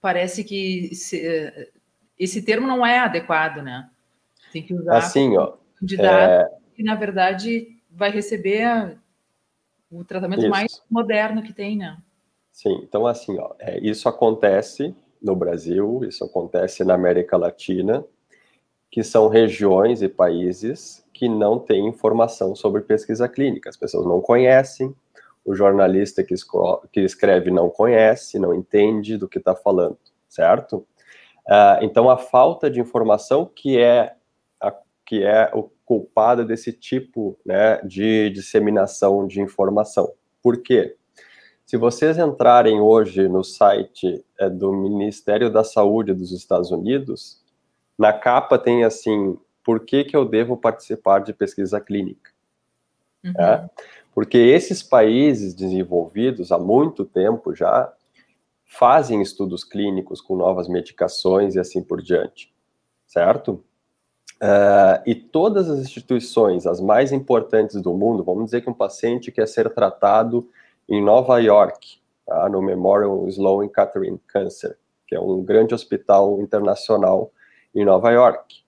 parece 0.00 0.42
que 0.42 0.88
esse, 0.92 1.70
esse, 2.18 2.42
termo 2.42 2.66
não 2.66 2.84
é 2.84 2.98
adequado, 2.98 3.62
né? 3.62 3.90
Tem 4.50 4.62
que 4.62 4.72
usar 4.72 4.96
assim, 4.96 5.36
ó, 5.36 5.54
candidato 5.78 6.50
é... 6.50 6.74
que, 6.74 6.82
na 6.82 6.94
verdade, 6.94 7.76
vai 7.90 8.10
receber 8.10 8.96
o 9.90 10.04
tratamento 10.04 10.40
isso. 10.40 10.50
mais 10.50 10.82
moderno 10.90 11.42
que 11.42 11.52
tem, 11.52 11.76
né? 11.76 11.96
Sim, 12.52 12.80
então 12.82 13.06
assim, 13.06 13.38
ó, 13.38 13.54
é, 13.58 13.78
isso 13.78 14.08
acontece 14.08 14.94
no 15.22 15.34
Brasil, 15.34 16.00
isso 16.04 16.24
acontece 16.24 16.84
na 16.84 16.94
América 16.94 17.36
Latina, 17.36 18.04
que 18.90 19.02
são 19.02 19.28
regiões 19.28 20.02
e 20.02 20.08
países 20.08 21.04
que 21.12 21.28
não 21.28 21.58
têm 21.58 21.86
informação 21.86 22.54
sobre 22.54 22.82
pesquisa 22.82 23.28
clínica. 23.28 23.68
As 23.68 23.76
pessoas 23.76 24.06
não 24.06 24.20
conhecem, 24.20 24.94
o 25.44 25.54
jornalista 25.54 26.22
que, 26.22 26.34
que 26.92 27.00
escreve 27.00 27.50
não 27.50 27.68
conhece, 27.68 28.38
não 28.38 28.54
entende 28.54 29.16
do 29.16 29.28
que 29.28 29.38
está 29.38 29.54
falando, 29.54 29.98
certo? 30.28 30.86
Uh, 31.46 31.82
então, 31.82 32.10
a 32.10 32.18
falta 32.18 32.70
de 32.70 32.80
informação 32.80 33.46
que 33.46 33.78
é 33.78 34.14
a, 34.60 34.74
que 35.04 35.24
é 35.24 35.50
o 35.54 35.70
culpada 35.88 36.44
desse 36.44 36.70
tipo 36.70 37.38
né, 37.46 37.80
de 37.82 38.28
disseminação 38.28 39.26
de 39.26 39.40
informação. 39.40 40.12
Por 40.42 40.62
quê? 40.62 40.94
Se 41.64 41.78
vocês 41.78 42.18
entrarem 42.18 42.78
hoje 42.78 43.26
no 43.26 43.42
site 43.42 44.22
é, 44.38 44.50
do 44.50 44.70
Ministério 44.70 45.50
da 45.50 45.64
Saúde 45.64 46.12
dos 46.12 46.30
Estados 46.30 46.70
Unidos, 46.70 47.42
na 47.98 48.12
capa 48.12 48.58
tem 48.58 48.84
assim, 48.84 49.38
por 49.64 49.80
que, 49.80 50.04
que 50.04 50.14
eu 50.14 50.26
devo 50.26 50.58
participar 50.58 51.20
de 51.20 51.32
pesquisa 51.32 51.80
clínica? 51.80 52.30
Uhum. 53.24 53.32
É? 53.38 53.70
Porque 54.14 54.36
esses 54.36 54.82
países 54.82 55.54
desenvolvidos 55.54 56.52
há 56.52 56.58
muito 56.58 57.02
tempo 57.02 57.54
já 57.54 57.90
fazem 58.66 59.22
estudos 59.22 59.64
clínicos 59.64 60.20
com 60.20 60.36
novas 60.36 60.68
medicações 60.68 61.54
e 61.54 61.58
assim 61.58 61.82
por 61.82 62.02
diante, 62.02 62.52
certo? 63.06 63.64
Uh, 64.40 65.02
e 65.04 65.16
todas 65.16 65.68
as 65.68 65.80
instituições, 65.80 66.64
as 66.64 66.80
mais 66.80 67.10
importantes 67.10 67.82
do 67.82 67.92
mundo, 67.92 68.22
vamos 68.22 68.46
dizer 68.46 68.60
que 68.60 68.70
um 68.70 68.74
paciente 68.74 69.32
quer 69.32 69.48
ser 69.48 69.68
tratado 69.74 70.48
em 70.88 71.02
Nova 71.02 71.38
York, 71.40 72.00
tá? 72.24 72.48
no 72.48 72.62
Memorial 72.62 73.26
Sloan 73.28 73.68
Kettering 73.68 74.20
Cancer, 74.28 74.78
que 75.08 75.16
é 75.16 75.20
um 75.20 75.42
grande 75.42 75.74
hospital 75.74 76.40
internacional 76.40 77.32
em 77.74 77.84
Nova 77.84 78.12
York. 78.12 78.62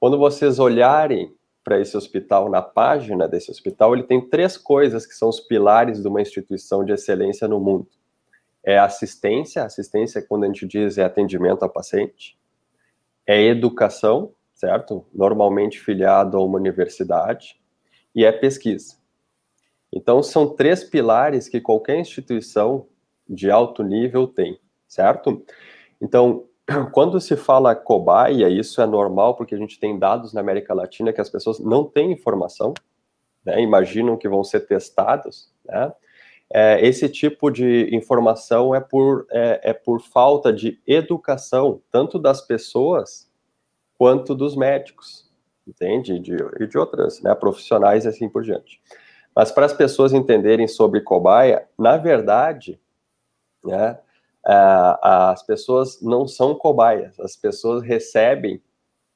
Quando 0.00 0.18
vocês 0.18 0.58
olharem 0.58 1.34
para 1.62 1.80
esse 1.80 1.96
hospital, 1.96 2.50
na 2.50 2.62
página 2.62 3.28
desse 3.28 3.50
hospital, 3.50 3.94
ele 3.94 4.04
tem 4.04 4.20
três 4.20 4.56
coisas 4.56 5.06
que 5.06 5.14
são 5.14 5.28
os 5.28 5.40
pilares 5.40 6.00
de 6.00 6.08
uma 6.08 6.20
instituição 6.20 6.84
de 6.84 6.92
excelência 6.92 7.46
no 7.48 7.60
mundo. 7.60 7.86
É 8.62 8.78
assistência, 8.78 9.64
assistência 9.64 10.22
quando 10.22 10.44
a 10.44 10.46
gente 10.46 10.66
diz 10.66 10.96
é 10.96 11.04
atendimento 11.04 11.62
ao 11.62 11.70
paciente, 11.70 12.38
é 13.26 13.42
educação, 13.42 14.32
certo? 14.54 15.04
Normalmente 15.12 15.80
filiado 15.80 16.36
a 16.36 16.44
uma 16.44 16.58
universidade, 16.58 17.60
e 18.14 18.24
é 18.24 18.32
pesquisa. 18.32 18.96
Então, 19.92 20.22
são 20.22 20.54
três 20.54 20.84
pilares 20.84 21.48
que 21.48 21.60
qualquer 21.60 21.98
instituição 21.98 22.86
de 23.28 23.50
alto 23.50 23.82
nível 23.82 24.26
tem, 24.26 24.58
certo? 24.86 25.44
Então, 26.00 26.44
quando 26.92 27.20
se 27.20 27.36
fala 27.36 27.74
cobaia, 27.74 28.48
isso 28.48 28.80
é 28.80 28.86
normal 28.86 29.36
porque 29.36 29.54
a 29.54 29.58
gente 29.58 29.78
tem 29.78 29.98
dados 29.98 30.32
na 30.32 30.40
América 30.40 30.74
Latina 30.74 31.12
que 31.12 31.20
as 31.20 31.30
pessoas 31.30 31.58
não 31.58 31.84
têm 31.84 32.12
informação, 32.12 32.74
né, 33.44 33.60
imaginam 33.60 34.16
que 34.16 34.28
vão 34.28 34.42
ser 34.42 34.60
testados, 34.60 35.52
né? 35.64 35.92
É, 36.52 36.86
esse 36.86 37.08
tipo 37.08 37.50
de 37.50 37.88
informação 37.94 38.74
é 38.74 38.80
por, 38.80 39.26
é, 39.30 39.60
é, 39.70 39.72
por 39.72 40.00
falta 40.00 40.52
de 40.52 40.78
educação, 40.86 41.80
tanto 41.90 42.18
das 42.18 42.46
pessoas 42.46 43.28
quanto 43.98 44.34
dos 44.34 44.56
médicos, 44.56 45.30
entende? 45.66 46.18
De, 46.18 46.36
e 46.60 46.66
de 46.66 46.78
outras 46.78 47.20
né, 47.22 47.34
profissionais 47.34 48.04
e 48.04 48.08
assim 48.08 48.28
por 48.28 48.42
diante. 48.42 48.80
Mas 49.34 49.50
para 49.50 49.66
as 49.66 49.72
pessoas 49.72 50.12
entenderem 50.12 50.68
sobre 50.68 51.00
cobaia, 51.00 51.66
na 51.78 51.96
verdade, 51.96 52.80
né, 53.64 53.98
as 55.02 55.42
pessoas 55.42 56.00
não 56.02 56.28
são 56.28 56.54
cobaias, 56.54 57.18
as 57.18 57.34
pessoas 57.34 57.82
recebem, 57.82 58.62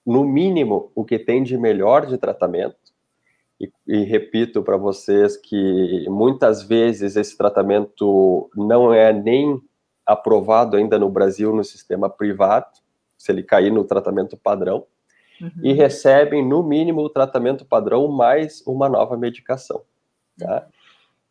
no 0.05 0.25
mínimo, 0.25 0.91
o 0.95 1.05
que 1.05 1.19
tem 1.19 1.43
de 1.43 1.59
melhor 1.59 2.07
de 2.07 2.17
tratamento 2.17 2.89
e, 3.61 3.71
e 3.87 4.05
repito 4.05 4.63
para 4.63 4.77
vocês 4.77 5.37
que 5.37 6.07
muitas 6.09 6.63
vezes 6.63 7.17
esse 7.17 7.37
tratamento 7.37 8.49
não 8.55 8.93
é 8.93 9.13
nem 9.13 9.61
aprovado 10.07 10.77
ainda 10.77 10.99
no 10.99 11.11
Brasil 11.11 11.53
no 11.53 11.65
sistema 11.65 12.09
privado, 12.09 12.79
se 13.19 13.33
ele 13.33 13.43
cair 13.43 13.71
no 13.73 13.85
tratamento 13.85 14.37
padrão, 14.37 14.87
uhum. 15.41 15.51
e 15.63 15.73
recebem, 15.73 16.47
no 16.47 16.63
mínimo, 16.63 17.03
o 17.03 17.11
tratamento 17.11 17.65
padrão 17.65 18.09
mais 18.09 18.63
uma 18.67 18.89
nova 18.89 19.17
medicação. 19.17 19.83
Tá? 20.39 20.67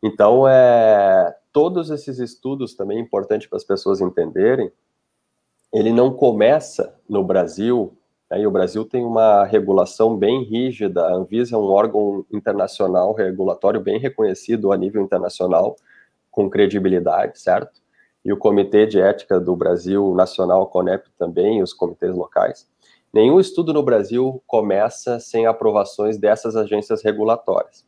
Então, 0.03 0.48
é, 0.48 1.36
todos 1.51 1.89
esses 1.89 2.20
estudos 2.20 2.75
também 2.75 2.98
é 2.98 3.01
importante 3.01 3.48
para 3.48 3.58
as 3.58 3.63
pessoas 3.63 4.01
entenderem, 4.01 4.72
ele 5.74 5.91
não 5.91 6.13
começa 6.13 6.96
no 7.10 7.24
Brasil, 7.24 7.98
né, 8.29 8.41
e 8.41 8.48
o 8.48 8.51
Brasil 8.51 8.86
tem 8.86 9.03
uma 9.03 9.44
regulação 9.44 10.15
bem 10.15 10.44
rígida, 10.44 11.06
a 11.06 11.13
Anvisa 11.13 11.56
é 11.56 11.60
um 11.60 11.65
órgão 11.65 12.25
internacional 12.32 13.13
regulatório 13.13 13.82
bem 13.82 14.00
reconhecido 14.00 14.72
a 14.72 14.77
nível 14.77 15.01
internacional, 15.01 15.75
com 16.32 16.50
credibilidade, 16.50 17.39
certo? 17.39 17.82
E 18.27 18.34
o 18.34 18.36
Comitê 18.36 18.86
de 18.86 19.00
Ética 19.00 19.39
do 19.39 19.55
Brasil 19.55 20.13
Nacional, 20.13 20.67
CONEP 20.67 21.07
também, 21.17 21.63
os 21.63 21.72
comitês 21.74 22.13
locais. 22.13 22.67
Nenhum 23.13 23.39
estudo 23.39 23.72
no 23.72 23.81
Brasil 23.81 24.43
começa 24.46 25.17
sem 25.17 25.46
aprovações 25.46 26.17
dessas 26.17 26.57
agências 26.57 27.01
regulatórias. 27.01 27.86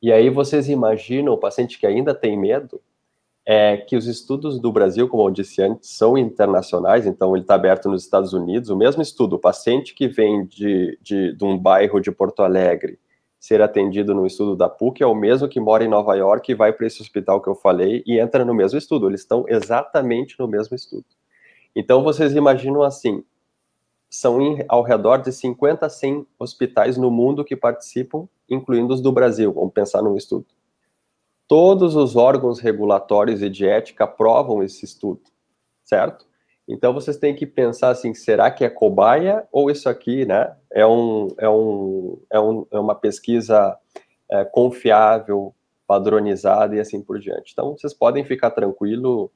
E 0.00 0.10
aí 0.10 0.30
vocês 0.30 0.70
imaginam 0.70 1.34
o 1.34 1.38
paciente 1.38 1.78
que 1.78 1.86
ainda 1.86 2.14
tem 2.14 2.34
medo, 2.34 2.80
é 3.44 3.76
que 3.76 3.94
os 3.94 4.06
estudos 4.06 4.58
do 4.58 4.72
Brasil, 4.72 5.06
como 5.06 5.28
eu 5.28 5.30
disse 5.30 5.60
antes, 5.60 5.90
são 5.90 6.16
internacionais, 6.16 7.06
então 7.06 7.36
ele 7.36 7.44
está 7.44 7.54
aberto 7.54 7.90
nos 7.90 8.02
Estados 8.02 8.32
Unidos. 8.32 8.70
O 8.70 8.76
mesmo 8.76 9.02
estudo, 9.02 9.36
o 9.36 9.38
paciente 9.38 9.94
que 9.94 10.08
vem 10.08 10.46
de, 10.46 10.98
de, 11.02 11.36
de, 11.36 11.44
um 11.44 11.58
bairro 11.58 12.00
de 12.00 12.10
Porto 12.10 12.42
Alegre 12.42 12.98
ser 13.38 13.62
atendido 13.62 14.14
no 14.14 14.26
estudo 14.26 14.56
da 14.56 14.68
PUC 14.68 15.02
é 15.02 15.06
o 15.06 15.14
mesmo 15.14 15.48
que 15.48 15.60
mora 15.60 15.84
em 15.84 15.88
Nova 15.88 16.14
York 16.14 16.50
e 16.50 16.54
vai 16.54 16.72
para 16.72 16.86
esse 16.86 17.00
hospital 17.00 17.40
que 17.40 17.48
eu 17.48 17.54
falei 17.54 18.02
e 18.06 18.18
entra 18.18 18.44
no 18.44 18.52
mesmo 18.52 18.78
estudo. 18.78 19.08
Eles 19.08 19.20
estão 19.20 19.44
exatamente 19.48 20.38
no 20.38 20.48
mesmo 20.48 20.74
estudo. 20.74 21.04
Então 21.74 22.02
vocês 22.02 22.34
imaginam 22.34 22.82
assim: 22.82 23.22
são 24.10 24.40
em, 24.40 24.64
ao 24.68 24.82
redor 24.82 25.18
de 25.18 25.32
50 25.32 25.86
a 25.86 25.88
100 25.88 26.26
hospitais 26.38 26.96
no 26.96 27.10
mundo 27.10 27.44
que 27.44 27.54
participam, 27.54 28.28
incluindo 28.48 28.92
os 28.92 29.00
do 29.00 29.12
Brasil. 29.12 29.52
Vamos 29.52 29.72
pensar 29.72 30.02
num 30.02 30.16
estudo. 30.16 30.46
Todos 31.46 31.96
os 31.96 32.16
órgãos 32.16 32.60
regulatórios 32.60 33.40
e 33.40 33.48
de 33.48 33.66
ética 33.66 34.04
aprovam 34.04 34.62
esse 34.62 34.84
estudo, 34.84 35.22
certo? 35.82 36.27
Então 36.68 36.92
vocês 36.92 37.16
têm 37.16 37.34
que 37.34 37.46
pensar 37.46 37.88
assim, 37.88 38.12
será 38.12 38.50
que 38.50 38.62
é 38.62 38.68
cobaia 38.68 39.48
ou 39.50 39.70
isso 39.70 39.88
aqui, 39.88 40.26
né? 40.26 40.54
É 40.70 40.86
um 40.86 41.28
é 41.38 41.48
um 41.48 42.18
é, 42.30 42.38
um, 42.38 42.66
é 42.70 42.78
uma 42.78 42.94
pesquisa 42.94 43.76
é, 44.30 44.44
confiável, 44.44 45.54
padronizada 45.86 46.76
e 46.76 46.80
assim 46.80 47.00
por 47.00 47.18
diante. 47.18 47.52
Então 47.52 47.76
vocês 47.76 47.94
podem 47.94 48.22
ficar 48.22 48.50
tranquilos 48.50 49.30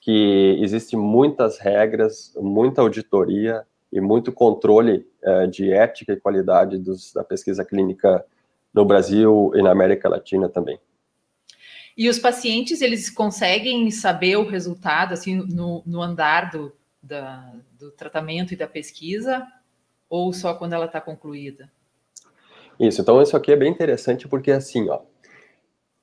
que 0.00 0.58
existe 0.60 0.96
muitas 0.96 1.58
regras, 1.58 2.34
muita 2.40 2.80
auditoria 2.80 3.64
e 3.92 4.00
muito 4.00 4.32
controle 4.32 5.06
é, 5.22 5.46
de 5.46 5.70
ética 5.70 6.14
e 6.14 6.20
qualidade 6.20 6.78
dos, 6.78 7.12
da 7.12 7.22
pesquisa 7.22 7.64
clínica 7.64 8.24
no 8.72 8.86
Brasil 8.86 9.52
e 9.54 9.62
na 9.62 9.70
América 9.70 10.08
Latina 10.08 10.48
também. 10.48 10.80
E 11.96 12.08
os 12.08 12.18
pacientes, 12.18 12.80
eles 12.80 13.10
conseguem 13.10 13.90
saber 13.90 14.36
o 14.36 14.48
resultado, 14.48 15.12
assim, 15.12 15.36
no, 15.36 15.82
no 15.84 16.00
andar 16.00 16.50
do, 16.50 16.72
da, 17.02 17.52
do 17.78 17.90
tratamento 17.90 18.54
e 18.54 18.56
da 18.56 18.66
pesquisa, 18.66 19.46
ou 20.08 20.32
só 20.32 20.54
quando 20.54 20.72
ela 20.72 20.86
está 20.86 21.00
concluída? 21.00 21.70
Isso, 22.80 23.02
então 23.02 23.20
isso 23.20 23.36
aqui 23.36 23.52
é 23.52 23.56
bem 23.56 23.70
interessante, 23.70 24.26
porque 24.26 24.50
assim, 24.50 24.88
ó, 24.88 25.00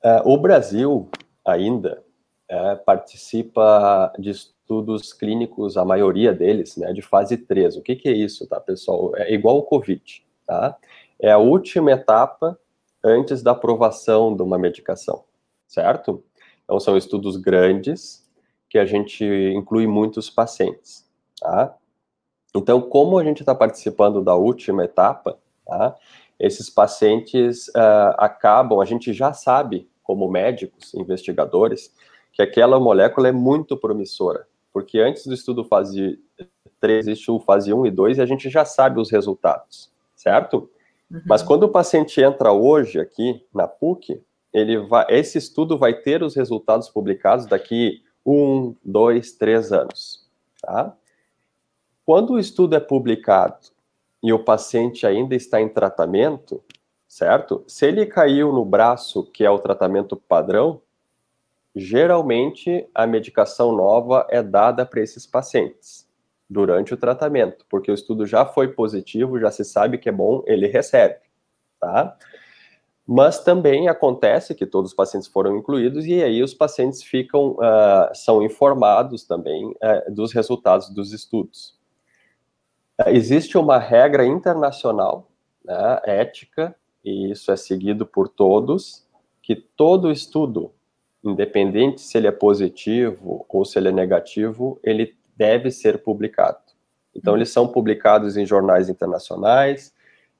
uh, 0.03 0.21
o 0.25 0.37
Brasil 0.37 1.09
ainda 1.45 2.03
uh, 2.51 2.83
participa 2.85 4.13
de 4.19 4.29
estudos 4.29 5.11
clínicos, 5.11 5.75
a 5.75 5.83
maioria 5.83 6.31
deles, 6.31 6.77
né, 6.77 6.93
de 6.93 7.01
fase 7.01 7.35
3. 7.35 7.77
O 7.77 7.81
que, 7.81 7.95
que 7.95 8.07
é 8.07 8.13
isso, 8.13 8.47
tá, 8.47 8.59
pessoal? 8.59 9.15
É 9.15 9.33
igual 9.33 9.57
o 9.57 9.63
Covid, 9.63 10.23
tá? 10.45 10.77
É 11.19 11.31
a 11.31 11.39
última 11.39 11.91
etapa 11.91 12.57
antes 13.03 13.41
da 13.41 13.51
aprovação 13.51 14.35
de 14.35 14.43
uma 14.43 14.57
medicação 14.59 15.23
certo? 15.69 16.23
Então, 16.63 16.79
são 16.79 16.97
estudos 16.97 17.37
grandes 17.37 18.27
que 18.67 18.77
a 18.77 18.85
gente 18.85 19.23
inclui 19.55 19.87
muitos 19.87 20.29
pacientes, 20.29 21.07
tá? 21.39 21.75
Então, 22.55 22.81
como 22.81 23.17
a 23.17 23.23
gente 23.23 23.41
está 23.41 23.53
participando 23.55 24.21
da 24.23 24.35
última 24.35 24.83
etapa, 24.83 25.37
tá? 25.65 25.95
Esses 26.39 26.69
pacientes 26.69 27.67
uh, 27.69 28.15
acabam, 28.17 28.81
a 28.81 28.85
gente 28.85 29.13
já 29.13 29.31
sabe, 29.31 29.89
como 30.03 30.29
médicos, 30.29 30.93
investigadores, 30.95 31.93
que 32.33 32.41
aquela 32.41 32.79
molécula 32.79 33.27
é 33.27 33.31
muito 33.31 33.77
promissora, 33.77 34.47
porque 34.73 34.99
antes 34.99 35.27
do 35.27 35.33
estudo 35.33 35.63
fase 35.63 36.19
3 36.79 37.07
existe 37.07 37.29
o 37.29 37.39
fase 37.39 37.73
1 37.73 37.85
e 37.85 37.91
2 37.91 38.17
e 38.17 38.21
a 38.21 38.25
gente 38.25 38.49
já 38.49 38.65
sabe 38.65 38.99
os 38.99 39.11
resultados, 39.11 39.91
certo? 40.15 40.69
Uhum. 41.11 41.21
Mas 41.25 41.43
quando 41.43 41.63
o 41.63 41.69
paciente 41.69 42.21
entra 42.21 42.51
hoje 42.51 42.99
aqui 42.99 43.43
na 43.53 43.67
PUC, 43.67 44.21
ele 44.53 44.77
vai, 44.77 45.05
esse 45.09 45.37
estudo 45.37 45.77
vai 45.77 45.93
ter 45.93 46.23
os 46.23 46.35
resultados 46.35 46.89
publicados 46.89 47.45
daqui 47.45 48.03
um, 48.25 48.75
dois, 48.83 49.31
três 49.31 49.71
anos, 49.71 50.27
tá? 50.61 50.95
Quando 52.05 52.33
o 52.33 52.39
estudo 52.39 52.75
é 52.75 52.79
publicado 52.79 53.67
e 54.21 54.33
o 54.33 54.43
paciente 54.43 55.05
ainda 55.05 55.35
está 55.35 55.61
em 55.61 55.69
tratamento, 55.69 56.63
certo? 57.07 57.63
Se 57.67 57.85
ele 57.85 58.05
caiu 58.05 58.51
no 58.51 58.65
braço, 58.65 59.23
que 59.31 59.45
é 59.45 59.49
o 59.49 59.59
tratamento 59.59 60.15
padrão, 60.15 60.81
geralmente 61.75 62.87
a 62.93 63.05
medicação 63.05 63.71
nova 63.71 64.25
é 64.29 64.41
dada 64.41 64.85
para 64.85 65.01
esses 65.01 65.25
pacientes 65.25 66.07
durante 66.49 66.93
o 66.93 66.97
tratamento, 66.97 67.63
porque 67.69 67.91
o 67.91 67.93
estudo 67.93 68.25
já 68.25 68.43
foi 68.43 68.69
positivo, 68.69 69.39
já 69.39 69.51
se 69.51 69.63
sabe 69.63 69.99
que 69.99 70.09
é 70.09 70.11
bom, 70.11 70.43
ele 70.47 70.65
recebe, 70.65 71.19
tá? 71.79 72.17
Mas 73.11 73.43
também 73.43 73.87
acontece 73.87 74.53
que 74.53 74.67
todos 74.67 74.91
os 74.91 74.95
pacientes 74.95 75.27
foram 75.27 75.57
incluídos 75.57 76.05
e 76.05 76.21
aí 76.21 76.43
os 76.43 76.53
pacientes 76.53 77.01
ficam, 77.01 77.53
uh, 77.53 78.13
são 78.13 78.43
informados 78.43 79.23
também 79.23 79.65
uh, 79.65 80.13
dos 80.13 80.31
resultados 80.31 80.91
dos 80.91 81.11
estudos. 81.11 81.75
Uh, 83.01 83.09
existe 83.09 83.57
uma 83.57 83.79
regra 83.79 84.23
internacional, 84.23 85.27
né, 85.65 85.99
ética, 86.03 86.75
e 87.03 87.31
isso 87.31 87.51
é 87.51 87.55
seguido 87.55 88.05
por 88.05 88.29
todos, 88.29 89.07
que 89.41 89.55
todo 89.55 90.11
estudo, 90.11 90.71
independente 91.23 92.01
se 92.01 92.15
ele 92.15 92.27
é 92.27 92.31
positivo 92.31 93.43
ou 93.49 93.65
se 93.65 93.79
ele 93.79 93.87
é 93.87 93.91
negativo, 93.91 94.79
ele 94.83 95.17
deve 95.35 95.71
ser 95.71 96.03
publicado. 96.03 96.59
Então, 97.15 97.35
eles 97.35 97.49
são 97.49 97.67
publicados 97.67 98.37
em 98.37 98.45
jornais 98.45 98.87
internacionais, 98.87 99.91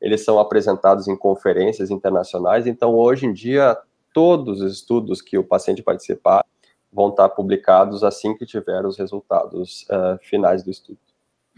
eles 0.01 0.23
são 0.23 0.39
apresentados 0.39 1.07
em 1.07 1.15
conferências 1.15 1.89
internacionais, 1.89 2.67
então 2.67 2.95
hoje 2.95 3.25
em 3.25 3.33
dia 3.33 3.77
todos 4.13 4.61
os 4.61 4.73
estudos 4.73 5.21
que 5.21 5.37
o 5.37 5.43
paciente 5.43 5.83
participar 5.83 6.45
vão 6.91 7.09
estar 7.09 7.29
publicados 7.29 8.03
assim 8.03 8.35
que 8.35 8.45
tiver 8.45 8.85
os 8.85 8.97
resultados 8.97 9.83
uh, 9.83 10.17
finais 10.21 10.63
do 10.63 10.71
estudo. 10.71 10.99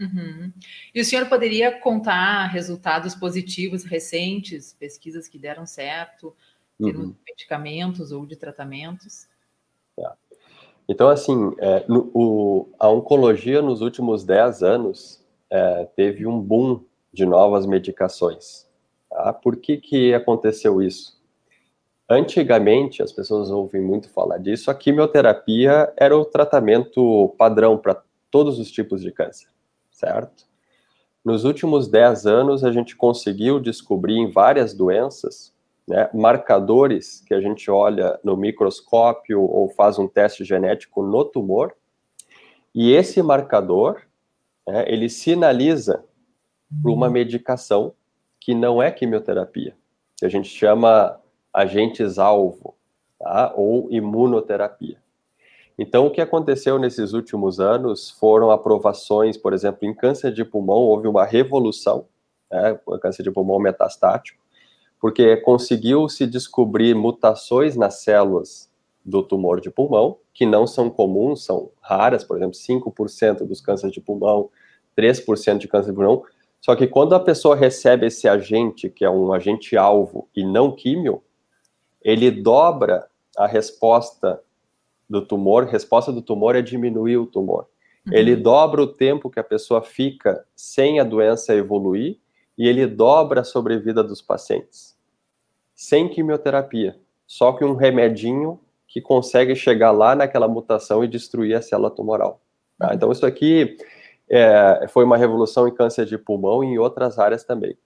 Uhum. 0.00 0.52
E 0.94 1.00
o 1.00 1.04
senhor 1.04 1.28
poderia 1.28 1.78
contar 1.78 2.46
resultados 2.46 3.14
positivos 3.14 3.84
recentes, 3.84 4.74
pesquisas 4.78 5.28
que 5.28 5.38
deram 5.38 5.64
certo, 5.64 6.34
uhum. 6.78 6.90
de 6.90 7.16
medicamentos 7.26 8.10
ou 8.10 8.26
de 8.26 8.36
tratamentos? 8.36 9.28
É. 9.98 10.12
Então, 10.88 11.08
assim, 11.08 11.54
é, 11.58 11.84
no, 11.88 12.10
o, 12.12 12.68
a 12.78 12.88
oncologia 12.88 13.62
nos 13.62 13.80
últimos 13.80 14.24
10 14.24 14.62
anos 14.62 15.24
é, 15.48 15.84
teve 15.96 16.26
um 16.26 16.40
boom 16.40 16.84
de 17.12 17.26
novas 17.26 17.66
medicações. 17.66 18.66
Tá? 19.10 19.32
Por 19.32 19.56
que, 19.56 19.76
que 19.76 20.14
aconteceu 20.14 20.80
isso? 20.80 21.20
Antigamente, 22.08 23.02
as 23.02 23.12
pessoas 23.12 23.50
ouvem 23.50 23.80
muito 23.80 24.08
falar 24.08 24.38
disso, 24.38 24.70
a 24.70 24.74
quimioterapia 24.74 25.92
era 25.96 26.16
o 26.16 26.24
tratamento 26.24 27.34
padrão 27.38 27.78
para 27.78 28.02
todos 28.30 28.58
os 28.58 28.70
tipos 28.70 29.00
de 29.00 29.10
câncer, 29.12 29.48
certo? 29.90 30.44
Nos 31.24 31.44
últimos 31.44 31.88
10 31.88 32.26
anos, 32.26 32.64
a 32.64 32.72
gente 32.72 32.96
conseguiu 32.96 33.60
descobrir 33.60 34.16
em 34.16 34.30
várias 34.30 34.74
doenças 34.74 35.54
né, 35.86 36.10
marcadores 36.12 37.22
que 37.26 37.34
a 37.34 37.40
gente 37.40 37.70
olha 37.70 38.18
no 38.22 38.36
microscópio 38.36 39.40
ou 39.40 39.68
faz 39.68 39.98
um 39.98 40.08
teste 40.08 40.44
genético 40.44 41.02
no 41.02 41.24
tumor, 41.24 41.74
e 42.74 42.92
esse 42.92 43.22
marcador, 43.22 44.02
né, 44.66 44.84
ele 44.86 45.08
sinaliza 45.08 46.04
para 46.80 46.90
uma 46.90 47.10
medicação 47.10 47.92
que 48.40 48.54
não 48.54 48.82
é 48.82 48.90
quimioterapia, 48.90 49.74
que 50.16 50.24
a 50.24 50.28
gente 50.28 50.48
chama 50.48 51.20
agentes-alvo, 51.52 52.74
tá? 53.18 53.52
ou 53.56 53.88
imunoterapia. 53.90 55.02
Então, 55.78 56.06
o 56.06 56.10
que 56.10 56.20
aconteceu 56.20 56.78
nesses 56.78 57.12
últimos 57.12 57.58
anos 57.58 58.10
foram 58.10 58.50
aprovações, 58.50 59.36
por 59.36 59.52
exemplo, 59.52 59.88
em 59.88 59.94
câncer 59.94 60.32
de 60.32 60.44
pulmão, 60.44 60.78
houve 60.78 61.08
uma 61.08 61.24
revolução, 61.24 62.06
né, 62.50 62.78
câncer 63.00 63.22
de 63.22 63.30
pulmão 63.30 63.58
metastático, 63.58 64.40
porque 65.00 65.36
conseguiu 65.38 66.08
se 66.08 66.26
descobrir 66.26 66.94
mutações 66.94 67.74
nas 67.74 68.02
células 68.02 68.70
do 69.04 69.22
tumor 69.22 69.60
de 69.60 69.70
pulmão, 69.70 70.18
que 70.32 70.46
não 70.46 70.66
são 70.66 70.88
comuns, 70.88 71.44
são 71.44 71.70
raras, 71.80 72.22
por 72.22 72.36
exemplo, 72.36 72.54
5% 72.54 73.44
dos 73.44 73.60
cânceres 73.60 73.92
de 73.92 74.00
pulmão, 74.00 74.50
3% 74.96 75.58
de 75.58 75.66
câncer 75.66 75.90
de 75.90 75.96
pulmão. 75.96 76.22
Só 76.62 76.76
que 76.76 76.86
quando 76.86 77.12
a 77.12 77.20
pessoa 77.20 77.56
recebe 77.56 78.06
esse 78.06 78.28
agente, 78.28 78.88
que 78.88 79.04
é 79.04 79.10
um 79.10 79.32
agente 79.32 79.76
alvo 79.76 80.28
e 80.34 80.44
não 80.44 80.70
químio, 80.70 81.20
ele 82.00 82.30
dobra 82.30 83.08
a 83.36 83.48
resposta 83.48 84.40
do 85.10 85.26
tumor. 85.26 85.64
Resposta 85.64 86.12
do 86.12 86.22
tumor 86.22 86.54
é 86.54 86.62
diminuir 86.62 87.16
o 87.16 87.26
tumor. 87.26 87.66
Uhum. 88.06 88.14
Ele 88.14 88.36
dobra 88.36 88.80
o 88.80 88.86
tempo 88.86 89.28
que 89.28 89.40
a 89.40 89.44
pessoa 89.44 89.82
fica 89.82 90.44
sem 90.54 91.00
a 91.00 91.04
doença 91.04 91.52
evoluir 91.52 92.18
e 92.56 92.68
ele 92.68 92.86
dobra 92.86 93.40
a 93.40 93.44
sobrevida 93.44 94.04
dos 94.04 94.22
pacientes. 94.22 94.96
Sem 95.74 96.08
quimioterapia. 96.08 96.96
Só 97.26 97.52
que 97.54 97.64
um 97.64 97.74
remedinho 97.74 98.60
que 98.86 99.00
consegue 99.00 99.56
chegar 99.56 99.90
lá 99.90 100.14
naquela 100.14 100.46
mutação 100.46 101.02
e 101.02 101.08
destruir 101.08 101.56
a 101.56 101.62
célula 101.62 101.90
tumoral. 101.90 102.40
Tá? 102.78 102.88
Uhum. 102.88 102.94
Então, 102.94 103.10
isso 103.10 103.26
aqui 103.26 103.76
é, 104.34 104.86
foi 104.88 105.04
uma 105.04 105.18
revolução 105.18 105.68
em 105.68 105.74
câncer 105.74 106.06
de 106.06 106.16
pulmão 106.16 106.64
e 106.64 106.68
em 106.68 106.78
outras 106.78 107.18
áreas 107.18 107.44
também. 107.44 107.76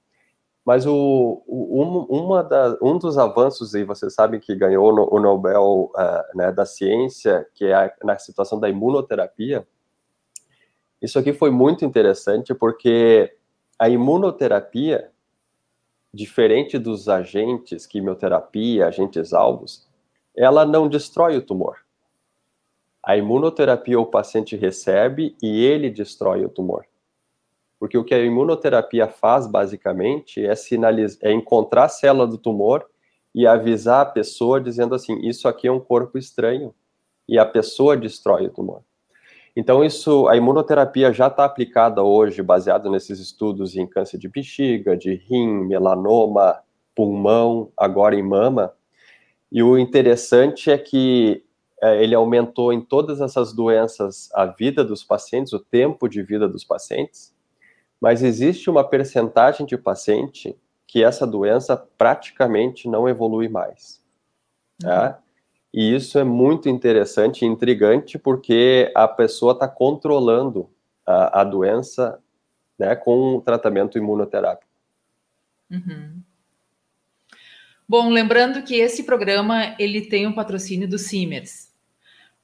Mas 0.64 0.87
o, 0.87 1.42
o 1.46 1.82
um, 1.82 2.24
uma 2.24 2.42
da, 2.42 2.76
um 2.80 2.98
dos 2.98 3.18
avanços, 3.18 3.74
e 3.74 3.85
vocês 3.85 4.14
sabem 4.14 4.38
que 4.38 4.54
ganhou 4.54 4.94
no, 4.94 5.09
o 5.12 5.20
Nobel 5.20 5.90
uh, 5.94 6.37
né, 6.37 6.52
da 6.52 6.64
ciência, 6.64 7.46
que 7.54 7.66
é 7.66 7.74
a, 7.74 7.92
na 8.04 8.18
situação 8.18 8.61
da 8.61 8.68
imunoterapia, 8.68 9.66
isso 11.02 11.18
aqui 11.18 11.32
foi 11.32 11.50
muito 11.50 11.85
interessante 11.85 12.54
porque 12.54 13.37
a 13.78 13.88
imunoterapia, 13.88 15.11
diferente 16.12 16.78
dos 16.78 17.09
agentes, 17.09 17.87
quimioterapia, 17.87 18.87
agentes 18.87 19.32
alvos, 19.32 19.87
ela 20.37 20.64
não 20.64 20.88
destrói 20.88 21.37
o 21.37 21.42
tumor. 21.42 21.86
A 23.06 23.16
imunoterapia 23.16 24.00
o 24.00 24.06
paciente 24.06 24.56
recebe 24.56 25.36
e 25.40 25.64
ele 25.64 25.88
destrói 25.88 26.44
o 26.44 26.48
tumor. 26.48 26.84
Porque 27.78 27.96
o 27.96 28.02
que 28.02 28.12
a 28.12 28.18
imunoterapia 28.18 29.06
faz, 29.06 29.46
basicamente, 29.46 30.44
é, 30.44 30.56
sinalizar, 30.56 31.20
é 31.22 31.32
encontrar 31.32 31.84
a 31.84 31.88
célula 31.88 32.26
do 32.26 32.36
tumor 32.36 32.84
e 33.32 33.46
avisar 33.46 34.00
a 34.00 34.10
pessoa 34.10 34.60
dizendo 34.60 34.92
assim: 34.92 35.20
isso 35.24 35.46
aqui 35.46 35.68
é 35.68 35.72
um 35.72 35.78
corpo 35.78 36.18
estranho. 36.18 36.74
E 37.28 37.38
a 37.38 37.46
pessoa 37.46 37.96
destrói 37.96 38.46
o 38.46 38.50
tumor. 38.50 38.82
Então, 39.54 39.84
isso, 39.84 40.26
a 40.28 40.36
imunoterapia 40.36 41.12
já 41.12 41.28
está 41.28 41.44
aplicada 41.44 42.02
hoje, 42.02 42.42
baseado 42.42 42.90
nesses 42.90 43.20
estudos 43.20 43.76
em 43.76 43.86
câncer 43.86 44.18
de 44.18 44.28
bexiga, 44.28 44.96
de 44.96 45.14
rim, 45.14 45.48
melanoma, 45.66 46.60
pulmão, 46.94 47.70
agora 47.76 48.16
em 48.16 48.22
mama, 48.22 48.72
e 49.50 49.62
o 49.62 49.78
interessante 49.78 50.70
é 50.70 50.76
que 50.76 51.45
ele 51.82 52.14
aumentou 52.14 52.72
em 52.72 52.80
todas 52.80 53.20
essas 53.20 53.52
doenças 53.52 54.30
a 54.34 54.46
vida 54.46 54.84
dos 54.84 55.04
pacientes, 55.04 55.52
o 55.52 55.58
tempo 55.58 56.08
de 56.08 56.22
vida 56.22 56.48
dos 56.48 56.64
pacientes, 56.64 57.34
mas 58.00 58.22
existe 58.22 58.70
uma 58.70 58.84
percentagem 58.84 59.66
de 59.66 59.76
paciente 59.76 60.56
que 60.86 61.02
essa 61.02 61.26
doença 61.26 61.76
praticamente 61.76 62.88
não 62.88 63.08
evolui 63.08 63.48
mais. 63.48 64.02
Tá? 64.80 65.08
Uhum. 65.08 65.26
E 65.74 65.94
isso 65.94 66.18
é 66.18 66.24
muito 66.24 66.68
interessante 66.68 67.42
e 67.42 67.48
intrigante 67.48 68.18
porque 68.18 68.90
a 68.94 69.06
pessoa 69.06 69.52
está 69.52 69.68
controlando 69.68 70.70
a, 71.04 71.40
a, 71.40 71.44
doença 71.44 72.18
né, 72.78 72.96
com 72.96 73.36
o 73.36 73.40
tratamento 73.42 73.98
imunoterápico. 73.98 74.70
Uhum. 75.70 76.22
Bom, 77.88 78.08
lembrando 78.08 78.62
que 78.62 78.76
esse 78.76 79.04
programa 79.04 79.76
ele 79.78 80.02
tem 80.02 80.26
um 80.26 80.32
patrocínio 80.32 80.88
do 80.88 80.98
Simers. 80.98 81.65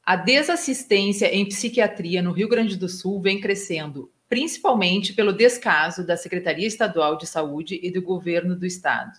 A 0.04 0.16
desassistência 0.16 1.32
em 1.32 1.46
psiquiatria 1.46 2.20
no 2.20 2.32
Rio 2.32 2.48
Grande 2.48 2.76
do 2.76 2.88
Sul 2.88 3.20
vem 3.20 3.40
crescendo, 3.40 4.10
principalmente 4.28 5.12
pelo 5.12 5.32
descaso 5.32 6.04
da 6.04 6.16
Secretaria 6.16 6.66
Estadual 6.66 7.16
de 7.16 7.24
Saúde 7.24 7.78
e 7.80 7.88
do 7.88 8.02
governo 8.02 8.56
do 8.56 8.66
estado. 8.66 9.16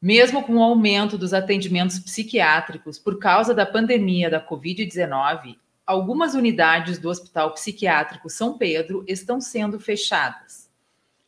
Mesmo 0.00 0.42
com 0.42 0.56
o 0.56 0.62
aumento 0.62 1.18
dos 1.18 1.34
atendimentos 1.34 1.98
psiquiátricos 1.98 2.98
por 2.98 3.18
causa 3.18 3.52
da 3.52 3.66
pandemia 3.66 4.30
da 4.30 4.40
Covid-19, 4.40 5.58
algumas 5.86 6.32
unidades 6.32 6.98
do 6.98 7.10
Hospital 7.10 7.52
Psiquiátrico 7.52 8.30
São 8.30 8.56
Pedro 8.56 9.04
estão 9.06 9.38
sendo 9.38 9.78
fechadas. 9.78 10.70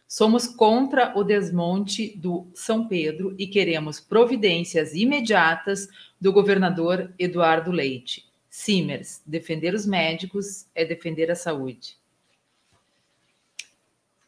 Somos 0.08 0.46
contra 0.46 1.12
o 1.14 1.22
desmonte 1.22 2.16
do 2.16 2.50
São 2.54 2.88
Pedro 2.88 3.34
e 3.38 3.46
queremos 3.46 4.00
providências 4.00 4.94
imediatas 4.94 5.88
do 6.18 6.32
governador 6.32 7.12
Eduardo 7.18 7.70
Leite. 7.70 8.29
Simers, 8.60 9.22
defender 9.24 9.74
os 9.74 9.86
médicos 9.86 10.66
é 10.74 10.84
defender 10.84 11.30
a 11.30 11.34
saúde. 11.34 11.96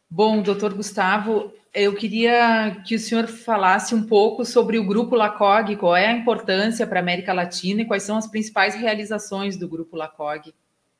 Bom, 0.09 0.41
doutor 0.41 0.73
Gustavo, 0.73 1.53
eu 1.73 1.93
queria 1.95 2.81
que 2.85 2.95
o 2.95 2.99
senhor 2.99 3.27
falasse 3.27 3.93
um 3.93 4.03
pouco 4.07 4.43
sobre 4.43 4.79
o 4.79 4.85
Grupo 4.85 5.15
LACOG, 5.15 5.75
qual 5.75 5.95
é 5.95 6.07
a 6.07 6.11
importância 6.11 6.87
para 6.87 6.99
a 6.99 7.03
América 7.03 7.31
Latina 7.31 7.81
e 7.81 7.85
quais 7.85 8.03
são 8.03 8.17
as 8.17 8.27
principais 8.27 8.73
realizações 8.73 9.55
do 9.55 9.67
Grupo 9.67 9.95
LACOG. 9.95 10.53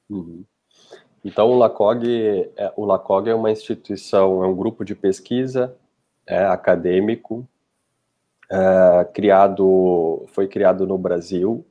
Uhum. 0.10 0.44
Então, 1.26 1.50
o 1.50 1.58
LACOG, 1.58 2.52
é, 2.56 2.74
o 2.76 2.86
LACOG 2.86 3.30
é 3.30 3.36
uma 3.36 3.52
instituição, 3.52 4.44
é 4.44 4.48
um 4.48 4.56
grupo 4.56 4.86
de 4.86 4.94
pesquisa 4.94 5.76
é, 6.28 6.46
acadêmico, 6.46 7.48
é, 8.52 9.06
criado, 9.06 10.24
foi 10.28 10.48
criado 10.48 10.86
no 10.86 10.98
Brasil, 10.98 11.66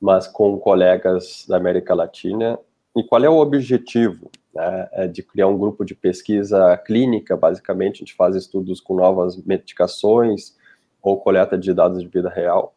mas 0.00 0.26
com 0.26 0.58
colegas 0.58 1.44
da 1.48 1.56
América 1.56 1.94
Latina. 1.94 2.58
E 2.96 3.04
qual 3.04 3.22
é 3.22 3.28
o 3.28 3.38
objetivo? 3.38 4.30
Né? 4.54 4.88
É 4.92 5.06
de 5.06 5.22
criar 5.22 5.46
um 5.46 5.58
grupo 5.58 5.84
de 5.84 5.94
pesquisa 5.94 6.76
clínica, 6.78 7.36
basicamente, 7.36 7.96
a 7.96 7.98
gente 7.98 8.14
faz 8.14 8.34
estudos 8.34 8.80
com 8.80 8.94
novas 8.94 9.36
medicações 9.36 10.56
ou 11.02 11.20
coleta 11.20 11.56
de 11.56 11.72
dados 11.72 12.00
de 12.00 12.08
vida 12.08 12.28
real. 12.28 12.74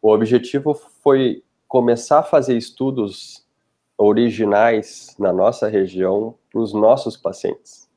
O 0.00 0.10
objetivo 0.10 0.74
foi 0.74 1.42
começar 1.68 2.20
a 2.20 2.22
fazer 2.22 2.56
estudos 2.56 3.44
originais 3.98 5.14
na 5.18 5.32
nossa 5.32 5.68
região 5.68 6.34
para 6.50 6.60
os 6.60 6.72
nossos 6.72 7.16
pacientes, 7.16 7.88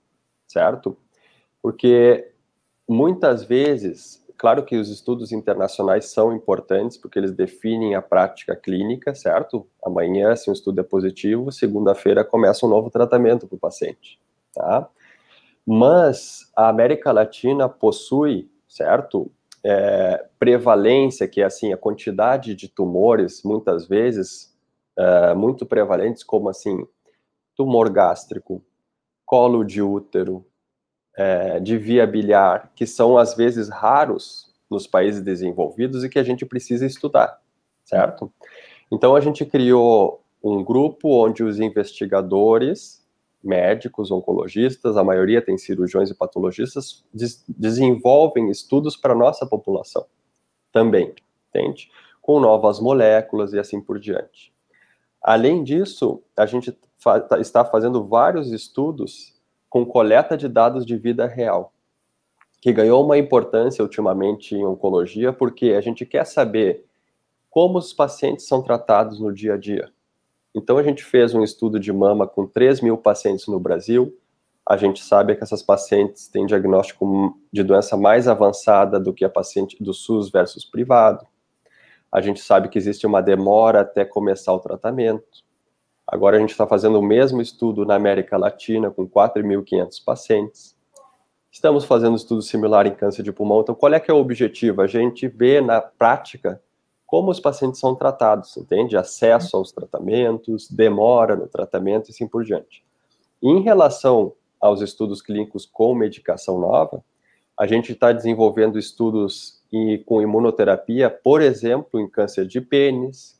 certo? 0.47 0.97
Porque 1.61 2.31
muitas 2.87 3.43
vezes, 3.43 4.25
claro 4.39 4.63
que 4.63 4.77
os 4.77 4.89
estudos 4.89 5.33
internacionais 5.33 6.05
são 6.05 6.33
importantes 6.33 6.97
porque 6.97 7.19
eles 7.19 7.33
definem 7.33 7.93
a 7.93 8.01
prática 8.01 8.55
clínica, 8.55 9.13
certo? 9.13 9.67
Amanhã, 9.83 10.33
se 10.35 10.49
um 10.49 10.53
estudo 10.53 10.79
é 10.79 10.83
positivo, 10.83 11.51
segunda-feira 11.51 12.23
começa 12.23 12.65
um 12.65 12.69
novo 12.69 12.89
tratamento 12.89 13.45
para 13.45 13.57
o 13.57 13.59
paciente, 13.59 14.17
tá? 14.55 14.87
Mas 15.67 16.49
a 16.55 16.69
América 16.69 17.11
Latina 17.11 17.67
possui, 17.67 18.49
certo? 18.65 19.29
É, 19.61 20.25
prevalência, 20.39 21.27
que 21.27 21.41
é 21.41 21.45
assim, 21.45 21.73
a 21.73 21.77
quantidade 21.77 22.55
de 22.55 22.69
tumores, 22.69 23.43
muitas 23.43 23.85
vezes, 23.85 24.55
uh, 24.97 25.35
muito 25.35 25.65
prevalentes, 25.65 26.23
como 26.23 26.47
assim, 26.47 26.87
tumor 27.57 27.89
gástrico, 27.89 28.63
colo 29.25 29.65
de 29.65 29.81
útero, 29.81 30.45
é, 31.17 31.59
de 31.59 31.77
via 31.77 32.05
biliar, 32.07 32.71
que 32.75 32.85
são 32.85 33.17
às 33.17 33.35
vezes 33.35 33.69
raros 33.69 34.53
nos 34.69 34.87
países 34.87 35.21
desenvolvidos 35.21 36.03
e 36.03 36.09
que 36.09 36.19
a 36.19 36.23
gente 36.23 36.45
precisa 36.45 36.85
estudar, 36.85 37.41
certo? 37.83 38.31
Então 38.91 39.15
a 39.15 39.21
gente 39.21 39.45
criou 39.45 40.23
um 40.43 40.63
grupo 40.63 41.25
onde 41.25 41.43
os 41.43 41.59
investigadores, 41.59 43.05
médicos, 43.43 44.11
oncologistas, 44.11 44.97
a 44.97 45.03
maioria 45.03 45.41
tem 45.41 45.57
cirurgiões 45.57 46.09
e 46.09 46.15
patologistas, 46.15 47.03
des 47.13 47.43
desenvolvem 47.47 48.49
estudos 48.49 48.95
para 48.95 49.15
nossa 49.15 49.45
população 49.45 50.05
também, 50.71 51.13
entende? 51.49 51.89
Com 52.21 52.39
novas 52.39 52.79
moléculas 52.79 53.53
e 53.53 53.59
assim 53.59 53.81
por 53.81 53.99
diante. 53.99 54.53
Além 55.21 55.63
disso, 55.63 56.21
a 56.37 56.45
gente 56.45 56.77
fa 56.97 57.19
tá, 57.19 57.39
está 57.39 57.65
fazendo 57.65 58.05
vários 58.05 58.51
estudos 58.51 59.38
com 59.69 59.85
coleta 59.85 60.35
de 60.35 60.47
dados 60.47 60.85
de 60.85 60.97
vida 60.97 61.27
real, 61.27 61.73
que 62.59 62.73
ganhou 62.73 63.05
uma 63.05 63.17
importância 63.17 63.83
ultimamente 63.83 64.55
em 64.55 64.65
oncologia, 64.65 65.31
porque 65.31 65.71
a 65.71 65.81
gente 65.81 66.05
quer 66.05 66.25
saber 66.25 66.85
como 67.49 67.77
os 67.77 67.93
pacientes 67.93 68.47
são 68.47 68.61
tratados 68.61 69.19
no 69.19 69.33
dia 69.33 69.53
a 69.53 69.57
dia. 69.57 69.91
Então, 70.53 70.77
a 70.77 70.83
gente 70.83 71.03
fez 71.03 71.33
um 71.33 71.43
estudo 71.43 71.79
de 71.79 71.93
mama 71.93 72.27
com 72.27 72.45
3 72.45 72.81
mil 72.81 72.97
pacientes 72.97 73.47
no 73.47 73.59
Brasil. 73.59 74.17
A 74.65 74.77
gente 74.77 75.03
sabe 75.03 75.35
que 75.35 75.43
essas 75.43 75.61
pacientes 75.61 76.27
têm 76.27 76.45
diagnóstico 76.45 77.37
de 77.51 77.63
doença 77.63 77.95
mais 77.95 78.27
avançada 78.27 78.99
do 78.99 79.13
que 79.13 79.23
a 79.23 79.29
paciente 79.29 79.81
do 79.81 79.93
SUS 79.93 80.29
versus 80.29 80.65
privado. 80.65 81.25
A 82.11 82.21
gente 82.21 82.39
sabe 82.39 82.69
que 82.69 82.77
existe 82.77 83.05
uma 83.05 83.21
demora 83.21 83.81
até 83.81 84.03
começar 84.03 84.53
o 84.53 84.59
tratamento. 84.59 85.43
Agora 86.11 86.37
a 86.37 86.39
gente 86.39 86.49
está 86.49 86.65
fazendo 86.65 86.97
o 86.97 87.03
mesmo 87.03 87.39
estudo 87.39 87.85
na 87.85 87.93
América 87.93 88.35
Latina 88.35 88.89
com 88.89 89.07
4.500 89.07 90.03
pacientes. 90.03 90.75
Estamos 91.51 91.85
fazendo 91.85 92.15
estudo 92.15 92.41
similar 92.41 92.87
em 92.87 92.95
câncer 92.95 93.21
de 93.21 93.31
pulmão. 93.31 93.61
Então, 93.61 93.75
qual 93.75 93.93
é 93.93 93.99
que 93.99 94.09
é 94.09 94.13
o 94.13 94.17
objetivo? 94.17 94.81
A 94.81 94.87
gente 94.87 95.27
vê 95.27 95.61
na 95.61 95.79
prática 95.79 96.59
como 97.05 97.29
os 97.29 97.39
pacientes 97.39 97.79
são 97.79 97.93
tratados, 97.93 98.57
entende? 98.57 98.97
Acesso 98.97 99.55
aos 99.55 99.71
tratamentos, 99.71 100.67
demora 100.69 101.35
no 101.35 101.47
tratamento 101.47 102.09
e 102.09 102.11
assim 102.11 102.27
por 102.27 102.43
diante. 102.43 102.83
Em 103.41 103.61
relação 103.61 104.33
aos 104.59 104.81
estudos 104.81 105.21
clínicos 105.21 105.63
com 105.63 105.93
medicação 105.93 106.59
nova, 106.59 107.03
a 107.57 107.67
gente 107.67 107.91
está 107.91 108.11
desenvolvendo 108.11 108.79
estudos 108.79 109.61
com 110.05 110.21
imunoterapia, 110.21 111.07
por 111.07 111.39
exemplo, 111.39 111.99
em 111.99 112.09
câncer 112.09 112.47
de 112.47 112.59
pênis, 112.59 113.38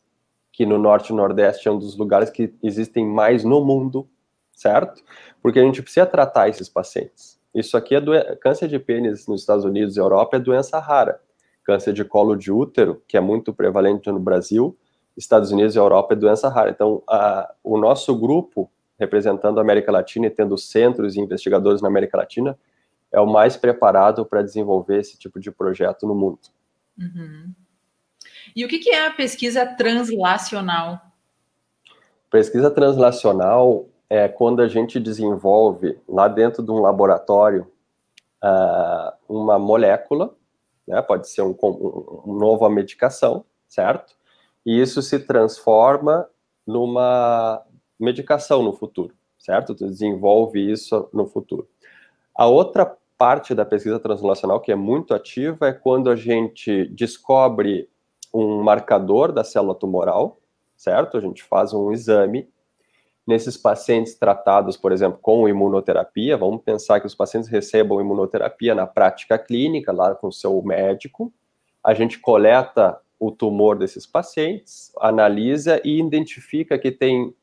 que 0.60 0.66
no 0.66 0.78
norte 0.78 1.14
e 1.14 1.16
nordeste 1.16 1.70
é 1.70 1.72
um 1.72 1.80
dos 1.80 1.96
lugares 1.96 2.30
que 2.30 2.54
existem 2.62 3.06
mais 3.06 3.46
no 3.46 3.64
mundo, 3.64 4.06
certo? 4.52 5.02
Porque 5.42 5.58
a 5.58 5.64
gente 5.64 5.82
precisa 5.82 6.06
tratar 6.06 6.50
esses 6.50 6.68
pacientes. 6.68 7.40
Isso 7.56 7.78
aqui 7.78 7.96
é 7.96 8.36
câncer 8.36 8.68
de 8.68 8.78
pênis 8.78 9.26
nos 9.26 9.40
Estados 9.40 9.64
Unidos 9.64 9.96
e 9.96 10.02
Europa 10.02 10.36
é 10.36 10.40
doença 10.40 10.78
rara 10.78 11.22
câncer 11.64 11.94
de 11.94 12.04
colo 12.04 12.36
de 12.36 12.52
útero, 12.52 13.02
que 13.08 13.16
é 13.16 13.22
muito 13.22 13.54
prevalente 13.54 14.12
no 14.12 14.20
Brasil, 14.20 14.78
Estados 15.16 15.50
Unidos 15.50 15.76
e 15.76 15.78
Europa 15.78 16.14
é 16.14 16.18
doença 16.18 16.50
rara. 16.50 16.72
Então, 16.72 17.02
a, 17.08 17.54
o 17.64 17.78
nosso 17.78 18.14
grupo, 18.20 18.70
representando 19.00 19.60
a 19.60 19.62
América 19.62 19.94
Latina 19.94 20.28
e 20.28 20.30
tendo 20.30 20.58
centros 20.58 21.16
e 21.16 21.22
investigadores 21.22 21.82
na 21.82 21.88
América 21.88 22.18
Latina, 22.18 22.60
é 23.14 23.22
o 23.22 23.26
mais 23.26 23.56
preparado 23.56 24.26
para 24.26 24.42
desenvolver 24.42 25.00
esse 25.00 25.18
tipo 25.18 25.40
de 25.40 25.52
projeto 25.52 26.06
no 26.06 26.14
mundo. 26.14 26.40
Uhum. 26.98 27.54
E 28.56 28.66
o 28.66 28.68
que, 28.68 28.80
que 28.80 28.90
é 28.90 29.08
a 29.08 29.12
pesquisa 29.12 29.66
translacional? 29.66 31.00
Pesquisa 32.30 32.70
translacional 32.70 33.88
é 34.10 34.28
quando 34.28 34.62
a 34.62 34.68
gente 34.68 35.00
desenvolve 35.00 35.98
lá 36.08 36.28
dentro 36.28 36.64
de 36.64 36.72
um 36.72 36.80
laboratório 36.80 37.72
uh, 38.44 39.12
uma 39.28 39.58
molécula 39.60 40.36
né? 40.90 41.02
Pode 41.04 41.30
ser 41.30 41.44
um, 41.44 41.56
um, 41.64 42.24
um 42.26 42.34
nova 42.34 42.68
medicação, 42.68 43.46
certo? 43.68 44.16
E 44.66 44.82
isso 44.82 45.02
se 45.04 45.20
transforma 45.20 46.28
numa 46.66 47.64
medicação 48.00 48.64
no 48.64 48.74
futuro, 48.74 49.14
certo? 49.38 49.76
Tu 49.76 49.86
desenvolve 49.86 50.60
isso 50.60 51.08
no 51.14 51.28
futuro. 51.28 51.70
A 52.36 52.48
outra 52.48 52.98
parte 53.18 53.54
da 53.54 53.66
pesquisa 53.66 54.00
translacional 54.00 54.60
que 54.60 54.72
é 54.72 54.76
muito 54.76 55.14
ativa 55.14 55.68
é 55.68 55.74
quando 55.74 56.10
a 56.10 56.16
gente 56.16 56.86
descobre 56.88 57.88
um 58.34 58.62
marcador 58.62 59.32
da 59.32 59.44
célula 59.44 59.76
tumoral, 59.76 60.38
certo? 60.76 61.18
A 61.18 61.22
gente 61.22 61.44
faz 61.44 61.74
um 61.74 61.92
exame 61.92 62.48
nesses 63.30 63.56
pacientes 63.56 64.16
tratados, 64.16 64.76
por 64.76 64.92
exemplo, 64.92 65.20
com 65.22 65.48
imunoterapia, 65.48 66.36
vamos 66.36 66.64
pensar 66.64 67.00
que 67.00 67.06
os 67.06 67.14
pacientes 67.14 67.48
recebam 67.48 68.02
imunoterapia 68.02 68.74
na 68.74 68.88
prática 68.88 69.38
clínica, 69.38 69.92
lá 69.92 70.16
com 70.16 70.30
o 70.30 70.32
seu 70.32 70.60
médico, 70.64 71.32
a 71.84 71.94
gente 71.94 72.18
coleta 72.18 73.00
o 73.20 73.30
tumor 73.30 73.78
desses 73.78 74.08
pacientes, 74.08 74.92
analisa 75.00 75.80
e 75.84 76.00
identifica 76.00 76.80
que 76.80 76.92
tem 76.92 77.34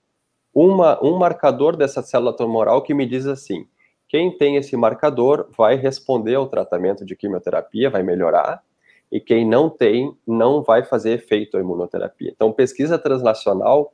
uma, 0.52 0.98
um 1.04 1.16
marcador 1.18 1.76
dessa 1.76 2.02
célula 2.02 2.34
tumoral 2.34 2.82
que 2.82 2.94
me 2.94 3.06
diz 3.06 3.26
assim: 3.26 3.66
quem 4.08 4.36
tem 4.36 4.56
esse 4.56 4.76
marcador 4.76 5.48
vai 5.56 5.76
responder 5.76 6.34
ao 6.34 6.48
tratamento 6.48 7.04
de 7.04 7.14
quimioterapia, 7.14 7.90
vai 7.90 8.02
melhorar, 8.02 8.62
e 9.10 9.20
quem 9.20 9.46
não 9.46 9.70
tem, 9.70 10.14
não 10.26 10.62
vai 10.62 10.84
fazer 10.84 11.12
efeito 11.12 11.56
à 11.56 11.60
imunoterapia. 11.60 12.30
Então, 12.34 12.52
pesquisa 12.52 12.98
translacional 12.98 13.92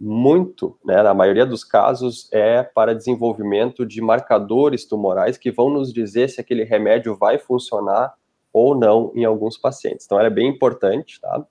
muito, 0.00 0.78
né, 0.84 1.02
na 1.02 1.12
maioria 1.12 1.44
dos 1.44 1.64
casos, 1.64 2.28
é 2.32 2.62
para 2.62 2.94
desenvolvimento 2.94 3.84
de 3.84 4.00
marcadores 4.00 4.84
tumorais 4.84 5.36
que 5.36 5.50
vão 5.50 5.70
nos 5.70 5.92
dizer 5.92 6.28
se 6.28 6.40
aquele 6.40 6.62
remédio 6.62 7.16
vai 7.16 7.38
funcionar 7.38 8.14
ou 8.52 8.76
não 8.76 9.12
em 9.14 9.24
alguns 9.24 9.58
pacientes. 9.58 10.06
Então, 10.06 10.18
ela 10.18 10.28
é 10.28 10.30
bem 10.30 10.48
importante, 10.48 11.20
tá? 11.20 11.44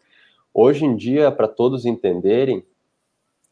Hoje 0.53 0.85
em 0.85 0.95
dia, 0.95 1.31
para 1.31 1.47
todos 1.47 1.85
entenderem, 1.85 2.65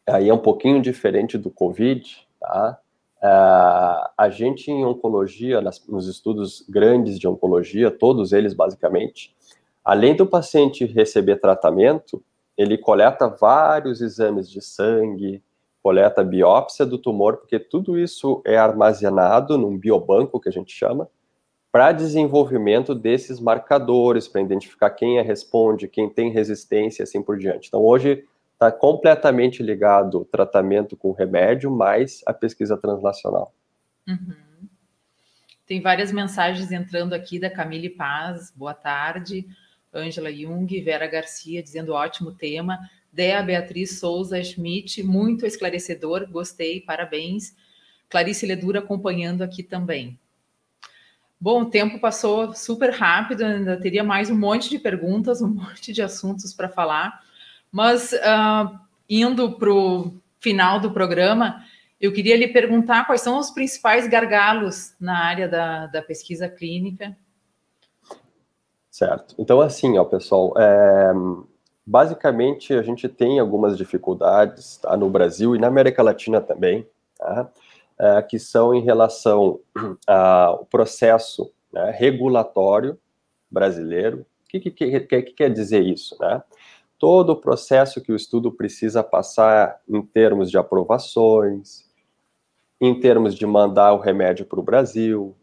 aí 0.08 0.30
é 0.30 0.34
um 0.34 0.40
pouquinho 0.40 0.82
diferente 0.82 1.38
do 1.38 1.52
COVID, 1.52 2.28
tá? 2.40 2.80
Uh, 3.26 4.06
a 4.16 4.30
gente 4.30 4.70
em 4.70 4.86
oncologia, 4.86 5.60
nas, 5.60 5.84
nos 5.88 6.08
estudos 6.08 6.64
grandes 6.70 7.18
de 7.18 7.28
oncologia, 7.28 7.90
todos 7.90 8.32
eles 8.32 8.54
basicamente, 8.54 9.36
além 9.84 10.16
do 10.16 10.28
paciente 10.28 10.86
receber 10.86 11.38
tratamento, 11.38 12.22
ele 12.56 12.78
coleta 12.78 13.28
vários 13.28 14.00
exames 14.00 14.48
de 14.48 14.62
sangue, 14.62 15.42
coleta 15.82 16.24
biópsia 16.24 16.86
do 16.86 17.00
tumor, 17.00 17.38
porque 17.38 17.58
tudo 17.58 17.98
isso 17.98 18.44
é 18.46 18.58
armazenado 18.58 19.58
num 19.58 19.76
biobanco 19.76 20.40
que 20.40 20.50
a 20.50 20.52
gente 20.52 20.72
chama, 20.72 21.10
para 21.72 21.92
desenvolvimento 21.92 22.94
desses 22.94 23.40
marcadores, 23.40 24.28
para 24.28 24.42
identificar 24.42 24.92
quem 24.92 25.18
é 25.18 25.24
responde, 25.24 25.88
quem 25.88 26.08
tem 26.08 26.30
resistência, 26.30 27.02
assim 27.02 27.24
por 27.24 27.40
diante. 27.40 27.70
Então, 27.70 27.84
hoje 27.84 28.24
está 28.56 28.72
completamente 28.72 29.62
ligado 29.62 30.22
o 30.22 30.26
tratamento 30.26 30.96
com 30.96 31.12
remédio, 31.12 31.70
mais 31.70 32.22
a 32.26 32.34
pesquisa 32.34 32.78
translacional. 32.78 33.54
Uhum. 34.08 34.34
Tem 35.68 35.82
várias 35.82 36.12
mensagens 36.12 36.72
entrando 36.72 37.14
aqui 37.14 37.38
da 37.38 37.50
Camille 37.50 37.90
Paz, 37.90 38.52
boa 38.56 38.74
tarde. 38.74 39.46
Ângela 39.94 40.32
Jung, 40.32 40.68
Vera 40.82 41.08
Garcia, 41.08 41.62
dizendo 41.62 41.94
ótimo 41.94 42.32
tema. 42.32 42.80
Dea 43.12 43.42
Beatriz 43.42 44.00
Souza 44.00 44.42
Schmidt, 44.44 45.02
muito 45.04 45.46
esclarecedor, 45.46 46.30
gostei, 46.30 46.82
parabéns. 46.82 47.56
Clarice 48.10 48.46
Ledura 48.46 48.80
acompanhando 48.80 49.42
aqui 49.42 49.64
também. 49.64 50.20
Bom, 51.40 51.64
o 51.64 51.70
tempo 51.70 52.00
passou 52.00 52.54
super 52.54 52.92
rápido, 52.92 53.44
ainda 53.44 53.80
teria 53.80 54.04
mais 54.04 54.30
um 54.30 54.38
monte 54.38 54.70
de 54.70 54.80
perguntas, 54.80 55.42
um 55.42 55.48
monte 55.48 55.92
de 55.92 56.02
assuntos 56.02 56.54
para 56.54 56.70
falar, 56.70 57.25
mas 57.76 58.14
uh, 58.14 58.80
indo 59.10 59.52
para 59.58 59.70
o 59.70 60.14
final 60.40 60.80
do 60.80 60.92
programa, 60.92 61.62
eu 62.00 62.14
queria 62.14 62.38
lhe 62.38 62.48
perguntar 62.48 63.06
quais 63.06 63.20
são 63.20 63.38
os 63.38 63.52
principais 63.52 64.08
gargalos 64.08 64.94
na 64.98 65.18
área 65.26 65.48
da, 65.48 65.88
da 65.88 66.02
pesquisa 66.02 66.48
clínica 66.48 67.16
Certo. 68.96 69.36
Então, 69.38 69.60
assim, 69.60 69.98
ó, 69.98 70.06
pessoal, 70.06 70.54
é, 70.58 71.12
basicamente 71.86 72.74
a 72.74 72.82
gente 72.82 73.10
tem 73.10 73.42
algumas 73.42 73.78
dificuldades 73.78 74.78
tá, 74.78 74.96
no 74.96 75.10
Brasil 75.10 75.54
e 75.54 75.60
na 75.60 75.68
América 75.68 76.02
Latina 76.02 76.40
também, 76.40 76.88
tá, 77.18 77.52
é, 78.00 78.22
que 78.22 78.40
são 78.40 78.74
em 78.74 78.82
relação 78.82 79.60
ao 80.08 80.66
processo 80.68 81.52
né, 81.74 81.94
regulatório 81.94 82.98
brasileiro. 83.52 84.26
O 84.46 84.48
que, 84.48 84.62
que, 84.62 84.72
que, 84.72 85.00
que, 85.02 85.22
quer 85.24 85.52
dizer 85.52 85.82
isso? 85.82 86.16
Né? 86.22 86.42
Todo 86.98 87.32
o 87.32 87.36
processo 87.36 88.02
que 88.02 88.12
o 88.12 88.16
estudo 88.16 88.52
precisa 88.52 89.04
passar 89.04 89.82
em 89.88 90.02
termos 90.02 90.50
de 90.50 90.58
aprovações, 90.58 91.86
em 92.80 93.00
termos 93.00 93.36
de 93.36 93.46
mandar 93.46 93.94
o 93.94 94.00
remédio 94.00 94.46
para 94.46 94.60
o 94.60 94.64
Brasil, 94.64 95.36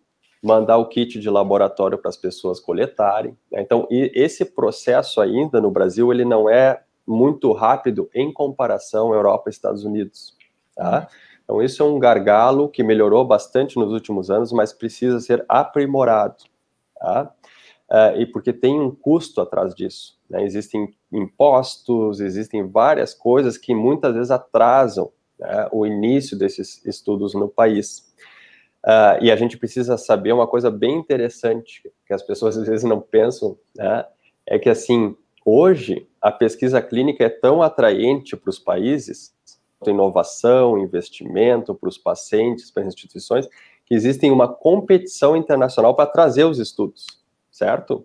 mandar 0.43 0.79
o 0.79 0.88
kit 0.88 1.21
de 1.21 1.31
laboratório 1.31 1.97
para 1.97 2.09
as 2.09 2.17
pessoas 2.17 2.59
coletarem. 2.59 3.37
Né? 3.51 3.62
Então, 3.62 3.87
esse 3.91 4.45
processo 4.45 5.21
ainda 5.21 5.61
no 5.61 5.71
Brasil, 5.71 6.12
ele 6.12 6.25
não 6.25 6.51
é 6.51 6.83
muito 7.07 7.53
rápido 7.53 8.11
em 8.15 8.33
comparação 8.33 9.12
à 9.12 9.17
Europa 9.17 9.49
e 9.49 9.51
Estados 9.51 9.85
Unidos. 9.85 10.37
Tá? 10.75 11.09
Então, 11.45 11.62
isso 11.62 11.83
é 11.83 11.87
um 11.87 11.99
gargalo 11.99 12.69
que 12.69 12.83
melhorou 12.83 13.25
bastante 13.25 13.79
nos 13.79 13.93
últimos 13.93 14.31
anos, 14.31 14.53
mas 14.53 14.73
precisa 14.73 15.21
ser 15.21 15.45
aprimorado. 15.49 16.45
Tá? 16.99 17.33
Uh, 17.91 18.21
e 18.21 18.27
porque 18.27 18.53
tem 18.53 18.81
um 18.81 18.91
custo 18.91 19.41
atrás 19.41 19.75
disso. 19.75 20.19
Né? 20.33 20.42
Existem 20.42 20.88
impostos, 21.12 22.18
existem 22.18 22.66
várias 22.66 23.12
coisas 23.12 23.59
que 23.59 23.75
muitas 23.75 24.14
vezes 24.14 24.31
atrasam 24.31 25.12
né, 25.38 25.68
o 25.71 25.87
início 25.87 26.37
desses 26.37 26.85
estudos 26.87 27.35
no 27.35 27.49
país. 27.49 28.11
Uh, 28.83 29.23
e 29.23 29.31
a 29.31 29.37
gente 29.37 29.59
precisa 29.59 29.99
saber 29.99 30.33
uma 30.33 30.47
coisa 30.47 30.71
bem 30.71 30.97
interessante, 30.97 31.83
que 32.07 32.14
as 32.14 32.23
pessoas 32.23 32.57
às 32.59 32.66
vezes 32.66 32.85
não 32.85 33.01
pensam, 33.01 33.57
né? 33.77 34.07
É 34.45 34.59
que, 34.59 34.68
assim, 34.68 35.14
hoje 35.45 36.09
a 36.21 36.33
pesquisa 36.33 36.83
clínica 36.83 37.25
é 37.25 37.29
tão 37.29 37.62
atraente 37.62 38.37
para 38.37 38.51
os 38.51 38.59
países, 38.59 39.33
inovação, 39.87 40.79
investimento 40.79 41.75
para 41.75 41.88
os 41.88 41.99
pacientes, 41.99 42.71
para 42.71 42.83
as 42.83 42.88
instituições, 42.88 43.49
que 43.85 43.95
existem 43.95 44.33
uma 44.33 44.49
competição 44.49 45.37
internacional 45.37 45.95
para 45.95 46.11
trazer 46.11 46.45
os 46.45 46.59
estudos, 46.59 47.07
certo? 47.51 48.05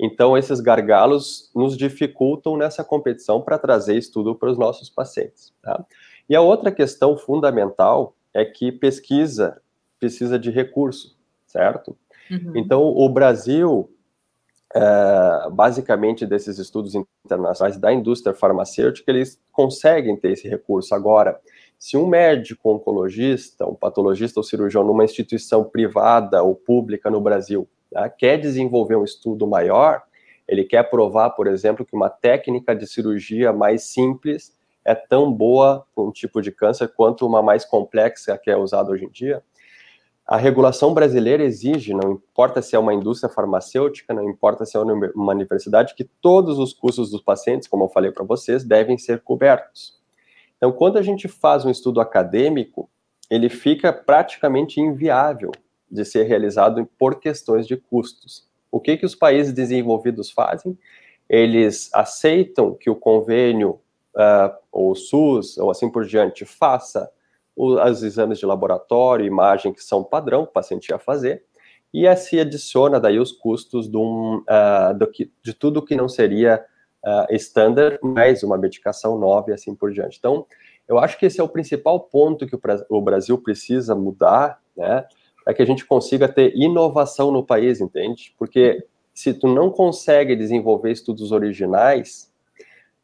Então, 0.00 0.38
esses 0.38 0.60
gargalos 0.60 1.50
nos 1.54 1.76
dificultam 1.76 2.56
nessa 2.56 2.84
competição 2.84 3.40
para 3.40 3.58
trazer 3.58 3.96
estudo 3.96 4.34
para 4.34 4.50
os 4.50 4.56
nossos 4.56 4.88
pacientes. 4.88 5.52
Tá? 5.60 5.84
E 6.28 6.36
a 6.36 6.40
outra 6.40 6.70
questão 6.70 7.16
fundamental 7.16 8.14
é 8.32 8.44
que 8.44 8.70
pesquisa 8.70 9.60
precisa 9.98 10.38
de 10.38 10.50
recurso, 10.50 11.16
certo? 11.46 11.96
Uhum. 12.30 12.52
Então, 12.54 12.82
o 12.84 13.08
Brasil, 13.08 13.90
é, 14.72 15.50
basicamente, 15.50 16.24
desses 16.24 16.58
estudos 16.58 16.94
internacionais 16.94 17.76
da 17.76 17.92
indústria 17.92 18.34
farmacêutica, 18.34 19.10
eles 19.10 19.40
conseguem 19.50 20.16
ter 20.16 20.32
esse 20.32 20.48
recurso. 20.48 20.94
Agora, 20.94 21.40
Se 21.78 21.96
um 21.96 22.08
médico 22.08 22.72
oncologista, 22.72 23.64
um 23.64 23.74
patologista 23.74 24.40
ou 24.40 24.44
cirurgião 24.44 24.82
numa 24.82 25.04
instituição 25.04 25.62
privada 25.62 26.42
ou 26.42 26.54
pública 26.54 27.08
no 27.08 27.20
Brasil 27.20 27.68
né, 28.02 28.12
quer 28.16 28.38
desenvolver 28.38 28.96
um 28.96 29.04
estudo 29.04 29.46
maior, 29.46 30.02
ele 30.46 30.64
quer 30.64 30.88
provar, 30.88 31.30
por 31.30 31.46
exemplo, 31.46 31.84
que 31.84 31.94
uma 31.94 32.08
técnica 32.08 32.74
de 32.74 32.86
cirurgia 32.86 33.52
mais 33.52 33.82
simples 33.84 34.56
é 34.84 34.94
tão 34.94 35.30
boa 35.30 35.86
para 35.94 36.04
um 36.04 36.10
tipo 36.10 36.40
de 36.40 36.50
câncer 36.50 36.88
quanto 36.88 37.26
uma 37.26 37.42
mais 37.42 37.64
complexa 37.64 38.38
que 38.38 38.50
é 38.50 38.56
usada 38.56 38.90
hoje 38.90 39.04
em 39.04 39.10
dia, 39.10 39.42
a 40.26 40.36
regulação 40.36 40.92
brasileira 40.92 41.42
exige, 41.42 41.94
não 41.94 42.12
importa 42.12 42.60
se 42.60 42.76
é 42.76 42.78
uma 42.78 42.92
indústria 42.92 43.32
farmacêutica, 43.32 44.12
não 44.12 44.28
importa 44.28 44.66
se 44.66 44.76
é 44.76 44.80
uma 44.80 45.32
universidade, 45.32 45.94
que 45.94 46.04
todos 46.04 46.58
os 46.58 46.74
custos 46.74 47.10
dos 47.10 47.22
pacientes, 47.22 47.66
como 47.66 47.84
eu 47.84 47.88
falei 47.88 48.10
para 48.10 48.24
vocês, 48.24 48.62
devem 48.62 48.98
ser 48.98 49.22
cobertos. 49.22 49.98
Então, 50.58 50.70
quando 50.70 50.98
a 50.98 51.02
gente 51.02 51.28
faz 51.28 51.64
um 51.64 51.70
estudo 51.70 51.98
acadêmico, 51.98 52.90
ele 53.30 53.48
fica 53.48 53.90
praticamente 53.90 54.80
inviável 54.80 55.50
de 55.90 56.04
ser 56.04 56.24
realizado 56.24 56.88
por 56.98 57.20
questões 57.20 57.66
de 57.66 57.76
custos. 57.76 58.46
O 58.70 58.80
que, 58.80 58.96
que 58.96 59.06
os 59.06 59.14
países 59.14 59.52
desenvolvidos 59.52 60.30
fazem? 60.30 60.78
Eles 61.28 61.90
aceitam 61.94 62.74
que 62.74 62.90
o 62.90 62.96
convênio, 62.96 63.80
uh, 64.14 64.54
ou 64.70 64.92
o 64.92 64.94
SUS, 64.94 65.58
ou 65.58 65.70
assim 65.70 65.90
por 65.90 66.04
diante, 66.04 66.44
faça 66.44 67.10
os 67.56 68.04
exames 68.04 68.38
de 68.38 68.46
laboratório, 68.46 69.26
imagem 69.26 69.72
que 69.72 69.82
são 69.82 70.04
padrão, 70.04 70.42
o 70.42 70.46
paciente 70.46 70.90
ia 70.90 70.98
fazer, 70.98 71.44
e 71.92 72.14
se 72.16 72.38
adiciona 72.38 73.00
daí 73.00 73.18
os 73.18 73.32
custos 73.32 73.88
de, 73.90 73.96
um, 73.96 74.36
uh, 74.36 74.96
do 74.96 75.06
que, 75.08 75.32
de 75.42 75.52
tudo 75.52 75.84
que 75.84 75.96
não 75.96 76.08
seria 76.08 76.64
uh, 77.04 77.34
standard, 77.34 77.98
mais 78.02 78.44
uma 78.44 78.56
medicação 78.56 79.18
nova 79.18 79.50
e 79.50 79.54
assim 79.54 79.74
por 79.74 79.92
diante. 79.92 80.18
Então, 80.18 80.46
eu 80.86 80.98
acho 80.98 81.18
que 81.18 81.26
esse 81.26 81.40
é 81.40 81.42
o 81.42 81.48
principal 81.48 81.98
ponto 82.00 82.46
que 82.46 82.54
o, 82.54 82.60
o 82.90 83.00
Brasil 83.00 83.36
precisa 83.38 83.94
mudar, 83.94 84.60
né, 84.76 85.04
para 85.48 85.54
que 85.54 85.62
a 85.62 85.64
gente 85.64 85.86
consiga 85.86 86.28
ter 86.28 86.54
inovação 86.54 87.32
no 87.32 87.42
país, 87.42 87.80
entende? 87.80 88.34
Porque 88.38 88.84
se 89.14 89.32
tu 89.32 89.48
não 89.48 89.70
consegue 89.70 90.36
desenvolver 90.36 90.92
estudos 90.92 91.32
originais, 91.32 92.30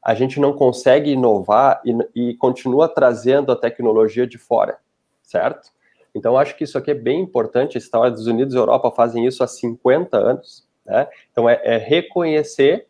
a 0.03 0.15
gente 0.15 0.39
não 0.39 0.53
consegue 0.53 1.13
inovar 1.13 1.81
e, 1.87 1.97
e 2.15 2.35
continua 2.35 2.87
trazendo 2.87 3.51
a 3.51 3.57
tecnologia 3.57 4.27
de 4.27 4.37
fora, 4.37 4.77
certo? 5.23 5.71
Então, 6.15 6.37
acho 6.37 6.55
que 6.55 6.65
isso 6.65 6.77
aqui 6.77 6.91
é 6.91 6.95
bem 6.95 7.23
importante. 7.23 7.79
Estados 7.79 8.27
Unidos 8.27 8.53
e 8.53 8.59
Europa 8.59 8.91
fazem 8.91 9.25
isso 9.25 9.43
há 9.43 9.47
50 9.47 10.15
anos. 10.15 10.69
Né? 10.85 11.09
Então, 11.33 11.49
é, 11.49 11.59
é, 11.65 11.79
reconhecer 11.79 12.87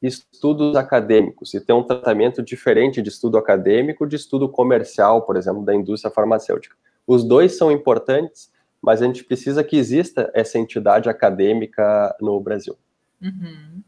estudos 0.00 0.76
acadêmicos 0.76 1.52
e 1.52 1.60
ter 1.60 1.72
um 1.72 1.82
tratamento 1.82 2.44
diferente 2.44 3.02
de 3.02 3.08
estudo 3.08 3.38
acadêmico 3.38 4.06
de 4.06 4.14
estudo 4.14 4.48
comercial, 4.48 5.22
por 5.22 5.36
exemplo, 5.36 5.64
da 5.64 5.74
indústria 5.74 6.14
farmacêutica. 6.14 6.76
Os 7.04 7.24
dois 7.24 7.58
são 7.58 7.72
importantes, 7.72 8.53
mas 8.84 9.00
a 9.00 9.06
gente 9.06 9.24
precisa 9.24 9.64
que 9.64 9.76
exista 9.76 10.30
essa 10.34 10.58
entidade 10.58 11.08
acadêmica 11.08 12.14
no 12.20 12.38
Brasil. 12.38 12.76
Uhum. 13.20 13.82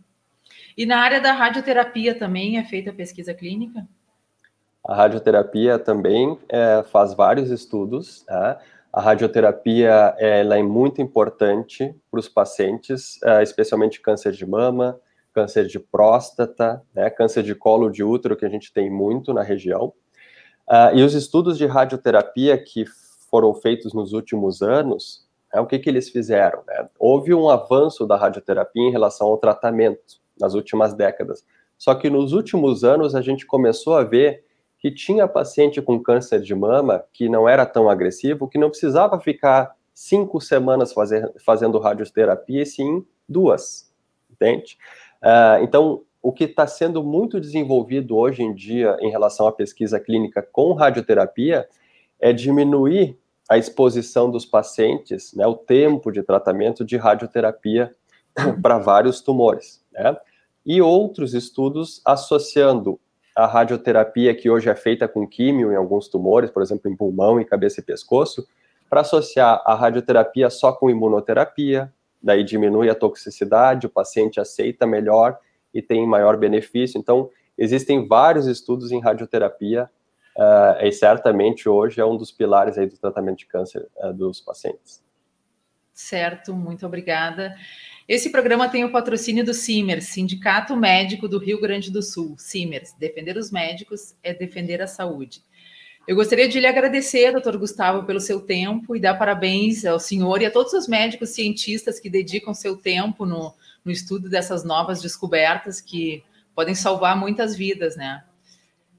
E 0.77 0.87
na 0.87 0.99
área 0.99 1.21
da 1.21 1.33
radioterapia 1.33 2.19
também 2.19 2.59
é 2.59 2.65
feita 2.65 2.93
pesquisa 2.93 3.35
clínica? 3.35 3.87
A 4.83 4.95
radioterapia 4.95 5.79
também 5.79 6.39
é, 6.49 6.83
faz 6.91 7.15
vários 7.15 7.51
estudos. 7.51 8.23
Tá? 8.23 8.59
A 8.93 9.01
radioterapia 9.01 10.15
ela 10.19 10.57
é 10.57 10.63
muito 10.63 11.03
importante 11.03 11.95
para 12.11 12.21
os 12.21 12.29
pacientes, 12.29 13.23
é, 13.23 13.43
especialmente 13.43 14.01
câncer 14.01 14.33
de 14.33 14.47
mama, 14.47 14.99
câncer 15.35 15.67
de 15.67 15.79
próstata, 15.79 16.83
né, 16.95 17.11
câncer 17.11 17.43
de 17.43 17.55
colo 17.55 17.91
de 17.91 18.03
útero, 18.03 18.37
que 18.37 18.47
a 18.47 18.49
gente 18.49 18.73
tem 18.73 18.91
muito 18.91 19.35
na 19.35 19.43
região. 19.43 19.93
Uh, 20.67 20.97
e 20.97 21.03
os 21.03 21.15
estudos 21.15 21.59
de 21.59 21.67
radioterapia 21.67 22.57
que 22.57 22.87
foram 23.31 23.55
feitos 23.55 23.93
nos 23.93 24.13
últimos 24.13 24.63
anos, 24.63 25.27
é, 25.53 25.61
o 25.61 25.67
que, 25.67 25.79
que 25.79 25.89
eles 25.89 26.09
fizeram? 26.09 26.63
Né? 26.67 26.89
Houve 26.99 27.33
um 27.33 27.49
avanço 27.49 28.07
da 28.07 28.17
radioterapia 28.17 28.83
em 28.83 28.91
relação 28.91 29.29
ao 29.29 29.39
tratamento 29.39 30.21
nas 30.39 30.55
últimas 30.55 30.95
décadas. 30.95 31.45
Só 31.79 31.95
que 31.95 32.11
nos 32.11 32.33
últimos 32.33 32.85
anos 32.85 33.15
a 33.15 33.23
gente 33.23 33.47
começou 33.47 33.95
a 33.95 34.05
ver 34.05 34.45
que 34.79 34.91
tinha 34.91 35.27
paciente 35.27 35.81
com 35.81 36.03
câncer 36.03 36.41
de 36.41 36.55
mama 36.55 37.05
que 37.13 37.29
não 37.29 37.49
era 37.49 37.65
tão 37.65 37.89
agressivo, 37.89 38.49
que 38.49 38.59
não 38.59 38.69
precisava 38.69 39.19
ficar 39.19 39.75
cinco 39.95 40.41
semanas 40.41 40.93
fazer, 40.93 41.33
fazendo 41.45 41.79
radioterapia, 41.79 42.63
e 42.63 42.67
sim 42.67 43.05
duas, 43.27 43.91
entende? 44.31 44.77
Uh, 45.23 45.63
então, 45.63 46.03
o 46.23 46.33
que 46.33 46.45
está 46.45 46.67
sendo 46.67 47.03
muito 47.03 47.41
desenvolvido 47.41 48.17
hoje 48.17 48.43
em 48.43 48.55
dia 48.55 48.97
em 49.01 49.11
relação 49.11 49.47
à 49.47 49.53
pesquisa 49.53 49.99
clínica 49.99 50.43
com 50.43 50.73
radioterapia 50.73 51.67
é 52.21 52.33
diminuir 52.33 53.19
a 53.49 53.57
exposição 53.57 54.31
dos 54.31 54.45
pacientes, 54.45 55.33
né, 55.35 55.47
o 55.47 55.55
tempo 55.55 56.11
de 56.11 56.23
tratamento 56.23 56.85
de 56.85 56.97
radioterapia 56.97 57.95
para 58.61 58.79
vários 58.79 59.21
tumores. 59.21 59.85
Né? 59.93 60.17
E 60.65 60.83
outros 60.83 61.33
estudos 61.33 62.01
associando 62.05 62.99
a 63.37 63.47
radioterapia, 63.47 64.35
que 64.35 64.49
hoje 64.49 64.69
é 64.69 64.75
feita 64.75 65.07
com 65.07 65.27
químio 65.27 65.71
em 65.71 65.77
alguns 65.77 66.09
tumores, 66.09 66.51
por 66.51 66.63
exemplo, 66.63 66.91
em 66.91 66.97
pulmão, 66.97 67.39
em 67.39 67.45
cabeça 67.45 67.81
e 67.81 67.85
pescoço, 67.85 68.47
para 68.89 69.03
associar 69.03 69.63
a 69.65 69.75
radioterapia 69.75 70.49
só 70.49 70.73
com 70.73 70.89
imunoterapia, 70.89 71.93
daí 72.23 72.43
diminui 72.43 72.89
a 72.89 72.95
toxicidade, 72.95 73.87
o 73.87 73.91
paciente 73.91 74.41
aceita 74.41 74.87
melhor 74.87 75.39
e 75.73 75.83
tem 75.83 76.07
maior 76.07 76.37
benefício. 76.37 76.99
Então, 76.99 77.31
existem 77.59 78.09
vários 78.09 78.47
estudos 78.47 78.91
em 78.91 79.01
radioterapia 79.01 79.91
uh, 80.37 80.85
e 80.85 80.93
certamente 80.93 81.69
hoje 81.69 82.01
é 82.01 82.05
um 82.05 82.17
dos 82.17 82.31
pilares 82.31 82.79
aí 82.79 82.87
do 82.87 82.97
tratamento 82.97 83.39
de 83.39 83.47
câncer 83.47 83.89
uh, 83.97 84.13
dos 84.13 84.41
pacientes. 84.41 85.05
Certo, 85.93 86.55
muito 86.55 86.87
obrigada. 86.87 87.57
Esse 88.07 88.31
programa 88.31 88.69
tem 88.69 88.85
o 88.85 88.93
patrocínio 88.93 89.45
do 89.45 89.53
CIMERS, 89.53 90.09
Sindicato 90.09 90.77
Médico 90.77 91.27
do 91.27 91.39
Rio 91.39 91.61
Grande 91.61 91.91
do 91.91 92.03
Sul. 92.03 92.37
CIMERS, 92.39 92.95
defender 92.99 93.37
os 93.37 93.51
médicos 93.51 94.15
é 94.23 94.33
defender 94.33 94.81
a 94.81 94.87
saúde. 94.87 95.43
Eu 96.07 96.15
gostaria 96.15 96.49
de 96.49 96.61
lhe 96.61 96.69
agradecer, 96.69 97.33
doutor 97.33 97.57
Gustavo, 97.57 98.07
pelo 98.07 98.21
seu 98.21 98.41
tempo 98.41 98.95
e 98.95 99.01
dar 99.01 99.15
parabéns 99.15 99.85
ao 99.85 99.99
senhor 99.99 100.41
e 100.41 100.47
a 100.47 100.51
todos 100.53 100.73
os 100.73 100.87
médicos 100.87 101.31
cientistas 101.31 101.99
que 101.99 102.09
dedicam 102.09 102.55
seu 102.55 102.77
tempo 102.77 103.27
no, 103.27 103.53
no 103.85 103.91
estudo 103.91 104.29
dessas 104.31 104.63
novas 104.63 105.03
descobertas 105.03 105.81
que 105.81 106.23
podem 106.55 106.77
salvar 106.77 107.19
muitas 107.19 107.57
vidas, 107.57 107.97
né? 107.97 108.23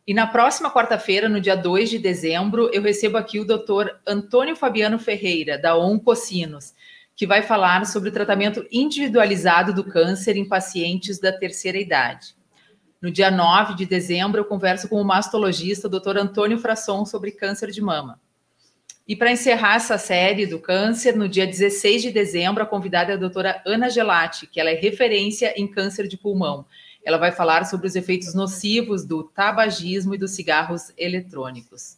E 0.07 0.13
na 0.13 0.25
próxima 0.25 0.71
quarta-feira, 0.71 1.27
no 1.27 1.41
dia 1.41 1.55
2 1.55 1.89
de 1.89 1.99
dezembro, 1.99 2.69
eu 2.73 2.81
recebo 2.81 3.17
aqui 3.17 3.39
o 3.39 3.45
doutor 3.45 3.99
Antônio 4.07 4.55
Fabiano 4.55 4.97
Ferreira, 4.97 5.57
da 5.57 5.77
Oncocinos 5.77 6.73
que 7.17 7.25
vai 7.25 7.41
falar 7.41 7.83
sobre 7.87 8.09
o 8.09 8.11
tratamento 8.11 8.63
individualizado 8.71 9.73
do 9.73 9.83
câncer 9.83 10.37
em 10.37 10.47
pacientes 10.47 11.19
da 11.19 11.33
terceira 11.33 11.79
idade. 11.79 12.35
No 13.01 13.09
dia 13.09 13.31
9 13.31 13.73
de 13.73 13.87
dezembro, 13.87 14.39
eu 14.39 14.45
converso 14.45 14.87
com 14.87 15.01
o 15.01 15.03
mastologista 15.03 15.89
Dr. 15.89 16.15
Antônio 16.15 16.59
Frasson 16.59 17.05
sobre 17.05 17.31
câncer 17.31 17.71
de 17.71 17.81
mama. 17.81 18.21
E 19.07 19.15
para 19.15 19.31
encerrar 19.31 19.77
essa 19.77 19.97
série 19.97 20.45
do 20.45 20.59
câncer, 20.59 21.15
no 21.15 21.27
dia 21.27 21.47
16 21.47 22.03
de 22.03 22.11
dezembro, 22.11 22.61
a 22.61 22.67
convidada 22.67 23.11
é 23.11 23.15
a 23.15 23.19
doutora 23.19 23.63
Ana 23.65 23.89
Gelati, 23.89 24.45
que 24.45 24.59
ela 24.59 24.69
é 24.69 24.75
referência 24.75 25.53
em 25.57 25.65
câncer 25.65 26.07
de 26.07 26.17
pulmão. 26.17 26.67
Ela 27.07 27.17
vai 27.17 27.31
falar 27.31 27.63
sobre 27.65 27.87
os 27.87 27.95
efeitos 27.95 28.33
nocivos 28.33 29.05
do 29.05 29.23
tabagismo 29.23 30.13
e 30.13 30.17
dos 30.17 30.31
cigarros 30.31 30.91
eletrônicos. 30.97 31.97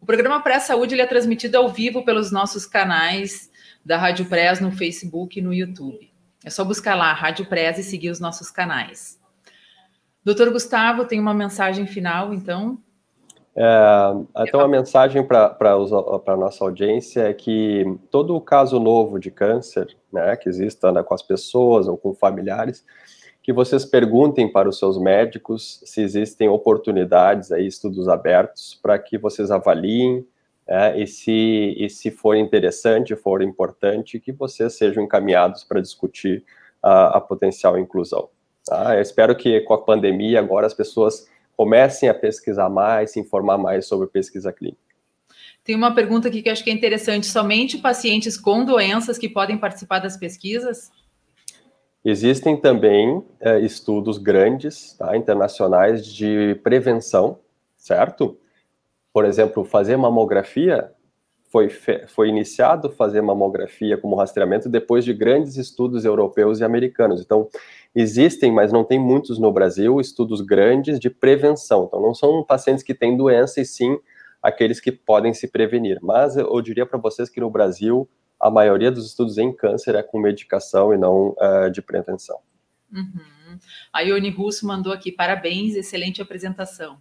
O 0.00 0.04
programa 0.04 0.42
Pré-Saúde 0.42 1.00
é 1.00 1.06
transmitido 1.06 1.56
ao 1.56 1.68
vivo 1.68 2.04
pelos 2.04 2.32
nossos 2.32 2.66
canais 2.66 3.48
da 3.84 3.96
Rádio 3.96 4.24
Press 4.26 4.58
no 4.58 4.72
Facebook 4.72 5.38
e 5.38 5.42
no 5.42 5.54
YouTube. 5.54 6.12
É 6.44 6.50
só 6.50 6.64
buscar 6.64 6.96
lá 6.96 7.12
Rádio 7.12 7.46
Press 7.46 7.78
e 7.78 7.84
seguir 7.84 8.10
os 8.10 8.18
nossos 8.18 8.50
canais. 8.50 9.20
Doutor 10.24 10.50
Gustavo, 10.50 11.04
tem 11.04 11.20
uma 11.20 11.32
mensagem 11.32 11.86
final, 11.86 12.34
então? 12.34 12.76
É, 13.56 14.42
então, 14.42 14.58
a 14.58 14.66
mensagem 14.66 15.24
para 15.24 15.56
a 15.60 16.36
nossa 16.36 16.64
audiência 16.64 17.28
é 17.28 17.32
que 17.32 17.84
todo 18.10 18.40
caso 18.40 18.80
novo 18.80 19.20
de 19.20 19.30
câncer, 19.30 19.96
né, 20.12 20.34
que 20.34 20.48
exista 20.48 20.90
né, 20.90 21.04
com 21.04 21.14
as 21.14 21.22
pessoas 21.22 21.86
ou 21.86 21.96
com 21.96 22.12
familiares, 22.12 22.84
que 23.44 23.52
vocês 23.52 23.84
perguntem 23.84 24.50
para 24.50 24.66
os 24.66 24.78
seus 24.78 24.98
médicos 24.98 25.82
se 25.84 26.00
existem 26.00 26.48
oportunidades, 26.48 27.52
aí, 27.52 27.66
estudos 27.66 28.08
abertos, 28.08 28.80
para 28.82 28.98
que 28.98 29.18
vocês 29.18 29.50
avaliem 29.50 30.26
é, 30.66 30.98
e, 30.98 31.06
se, 31.06 31.76
e 31.76 31.90
se 31.90 32.10
for 32.10 32.36
interessante, 32.36 33.14
for 33.14 33.42
importante, 33.42 34.18
que 34.18 34.32
vocês 34.32 34.72
sejam 34.78 35.04
encaminhados 35.04 35.62
para 35.62 35.82
discutir 35.82 36.42
a, 36.82 37.18
a, 37.18 37.20
potencial 37.20 37.78
inclusão. 37.78 38.30
Tá? 38.64 38.96
Eu 38.96 39.02
espero 39.02 39.36
que 39.36 39.60
com 39.60 39.74
a 39.74 39.82
pandemia 39.82 40.38
agora 40.38 40.66
as 40.66 40.72
pessoas 40.72 41.28
comecem 41.54 42.08
a 42.08 42.14
pesquisar 42.14 42.70
mais, 42.70 43.10
se 43.10 43.20
informar 43.20 43.58
mais 43.58 43.86
sobre 43.86 44.06
pesquisa 44.06 44.54
clínica. 44.54 44.80
Tem 45.62 45.76
uma 45.76 45.94
pergunta 45.94 46.28
aqui 46.28 46.40
que 46.40 46.48
eu 46.48 46.52
acho 46.54 46.64
que 46.64 46.70
é 46.70 46.72
interessante: 46.72 47.26
somente 47.26 47.76
pacientes 47.76 48.38
com 48.38 48.64
doenças 48.64 49.18
que 49.18 49.28
podem 49.28 49.58
participar 49.58 49.98
das 49.98 50.16
pesquisas? 50.16 50.90
Existem 52.04 52.56
também 52.56 53.24
é, 53.40 53.60
estudos 53.60 54.18
grandes, 54.18 54.92
tá, 54.92 55.16
internacionais, 55.16 56.04
de 56.06 56.54
prevenção, 56.62 57.38
certo? 57.76 58.38
por 59.14 59.24
exemplo, 59.24 59.64
fazer 59.64 59.96
mamografia, 59.96 60.90
foi, 61.48 61.68
foi 62.08 62.28
iniciado 62.28 62.90
fazer 62.90 63.22
mamografia 63.22 63.96
como 63.96 64.16
rastreamento 64.16 64.68
depois 64.68 65.04
de 65.04 65.14
grandes 65.14 65.56
estudos 65.56 66.04
europeus 66.04 66.58
e 66.58 66.64
americanos. 66.64 67.20
Então, 67.20 67.48
existem, 67.94 68.50
mas 68.50 68.72
não 68.72 68.82
tem 68.82 68.98
muitos 68.98 69.38
no 69.38 69.52
Brasil, 69.52 70.00
estudos 70.00 70.40
grandes 70.40 70.98
de 70.98 71.08
prevenção. 71.08 71.84
Então, 71.84 72.02
não 72.02 72.12
são 72.12 72.42
pacientes 72.42 72.82
que 72.82 72.92
têm 72.92 73.16
doença, 73.16 73.60
e 73.60 73.64
sim 73.64 73.96
aqueles 74.42 74.80
que 74.80 74.90
podem 74.90 75.32
se 75.32 75.46
prevenir. 75.46 76.00
Mas 76.02 76.36
eu 76.36 76.60
diria 76.60 76.84
para 76.84 76.98
vocês 76.98 77.30
que 77.30 77.40
no 77.40 77.48
Brasil, 77.48 78.08
a 78.44 78.50
maioria 78.50 78.92
dos 78.92 79.06
estudos 79.06 79.38
em 79.38 79.50
câncer 79.50 79.94
é 79.94 80.02
com 80.02 80.18
medicação 80.18 80.92
e 80.92 80.98
não 80.98 81.30
uh, 81.30 81.70
de 81.72 81.80
prevenção. 81.80 82.38
Uhum. 82.92 83.58
A 83.90 84.02
Ione 84.02 84.28
Russo 84.28 84.66
mandou 84.66 84.92
aqui, 84.92 85.10
parabéns, 85.10 85.74
excelente 85.74 86.20
apresentação. 86.20 87.00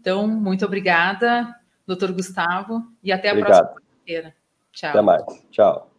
Então, 0.00 0.26
muito 0.26 0.64
obrigada, 0.64 1.54
doutor 1.86 2.10
Gustavo, 2.10 2.82
e 3.04 3.12
até 3.12 3.28
a 3.28 3.32
Obrigado. 3.32 3.68
próxima 3.68 3.82
feira 4.04 4.34
Tchau. 4.72 4.90
Até 4.90 5.00
mais. 5.00 5.22
Tchau. 5.52 5.89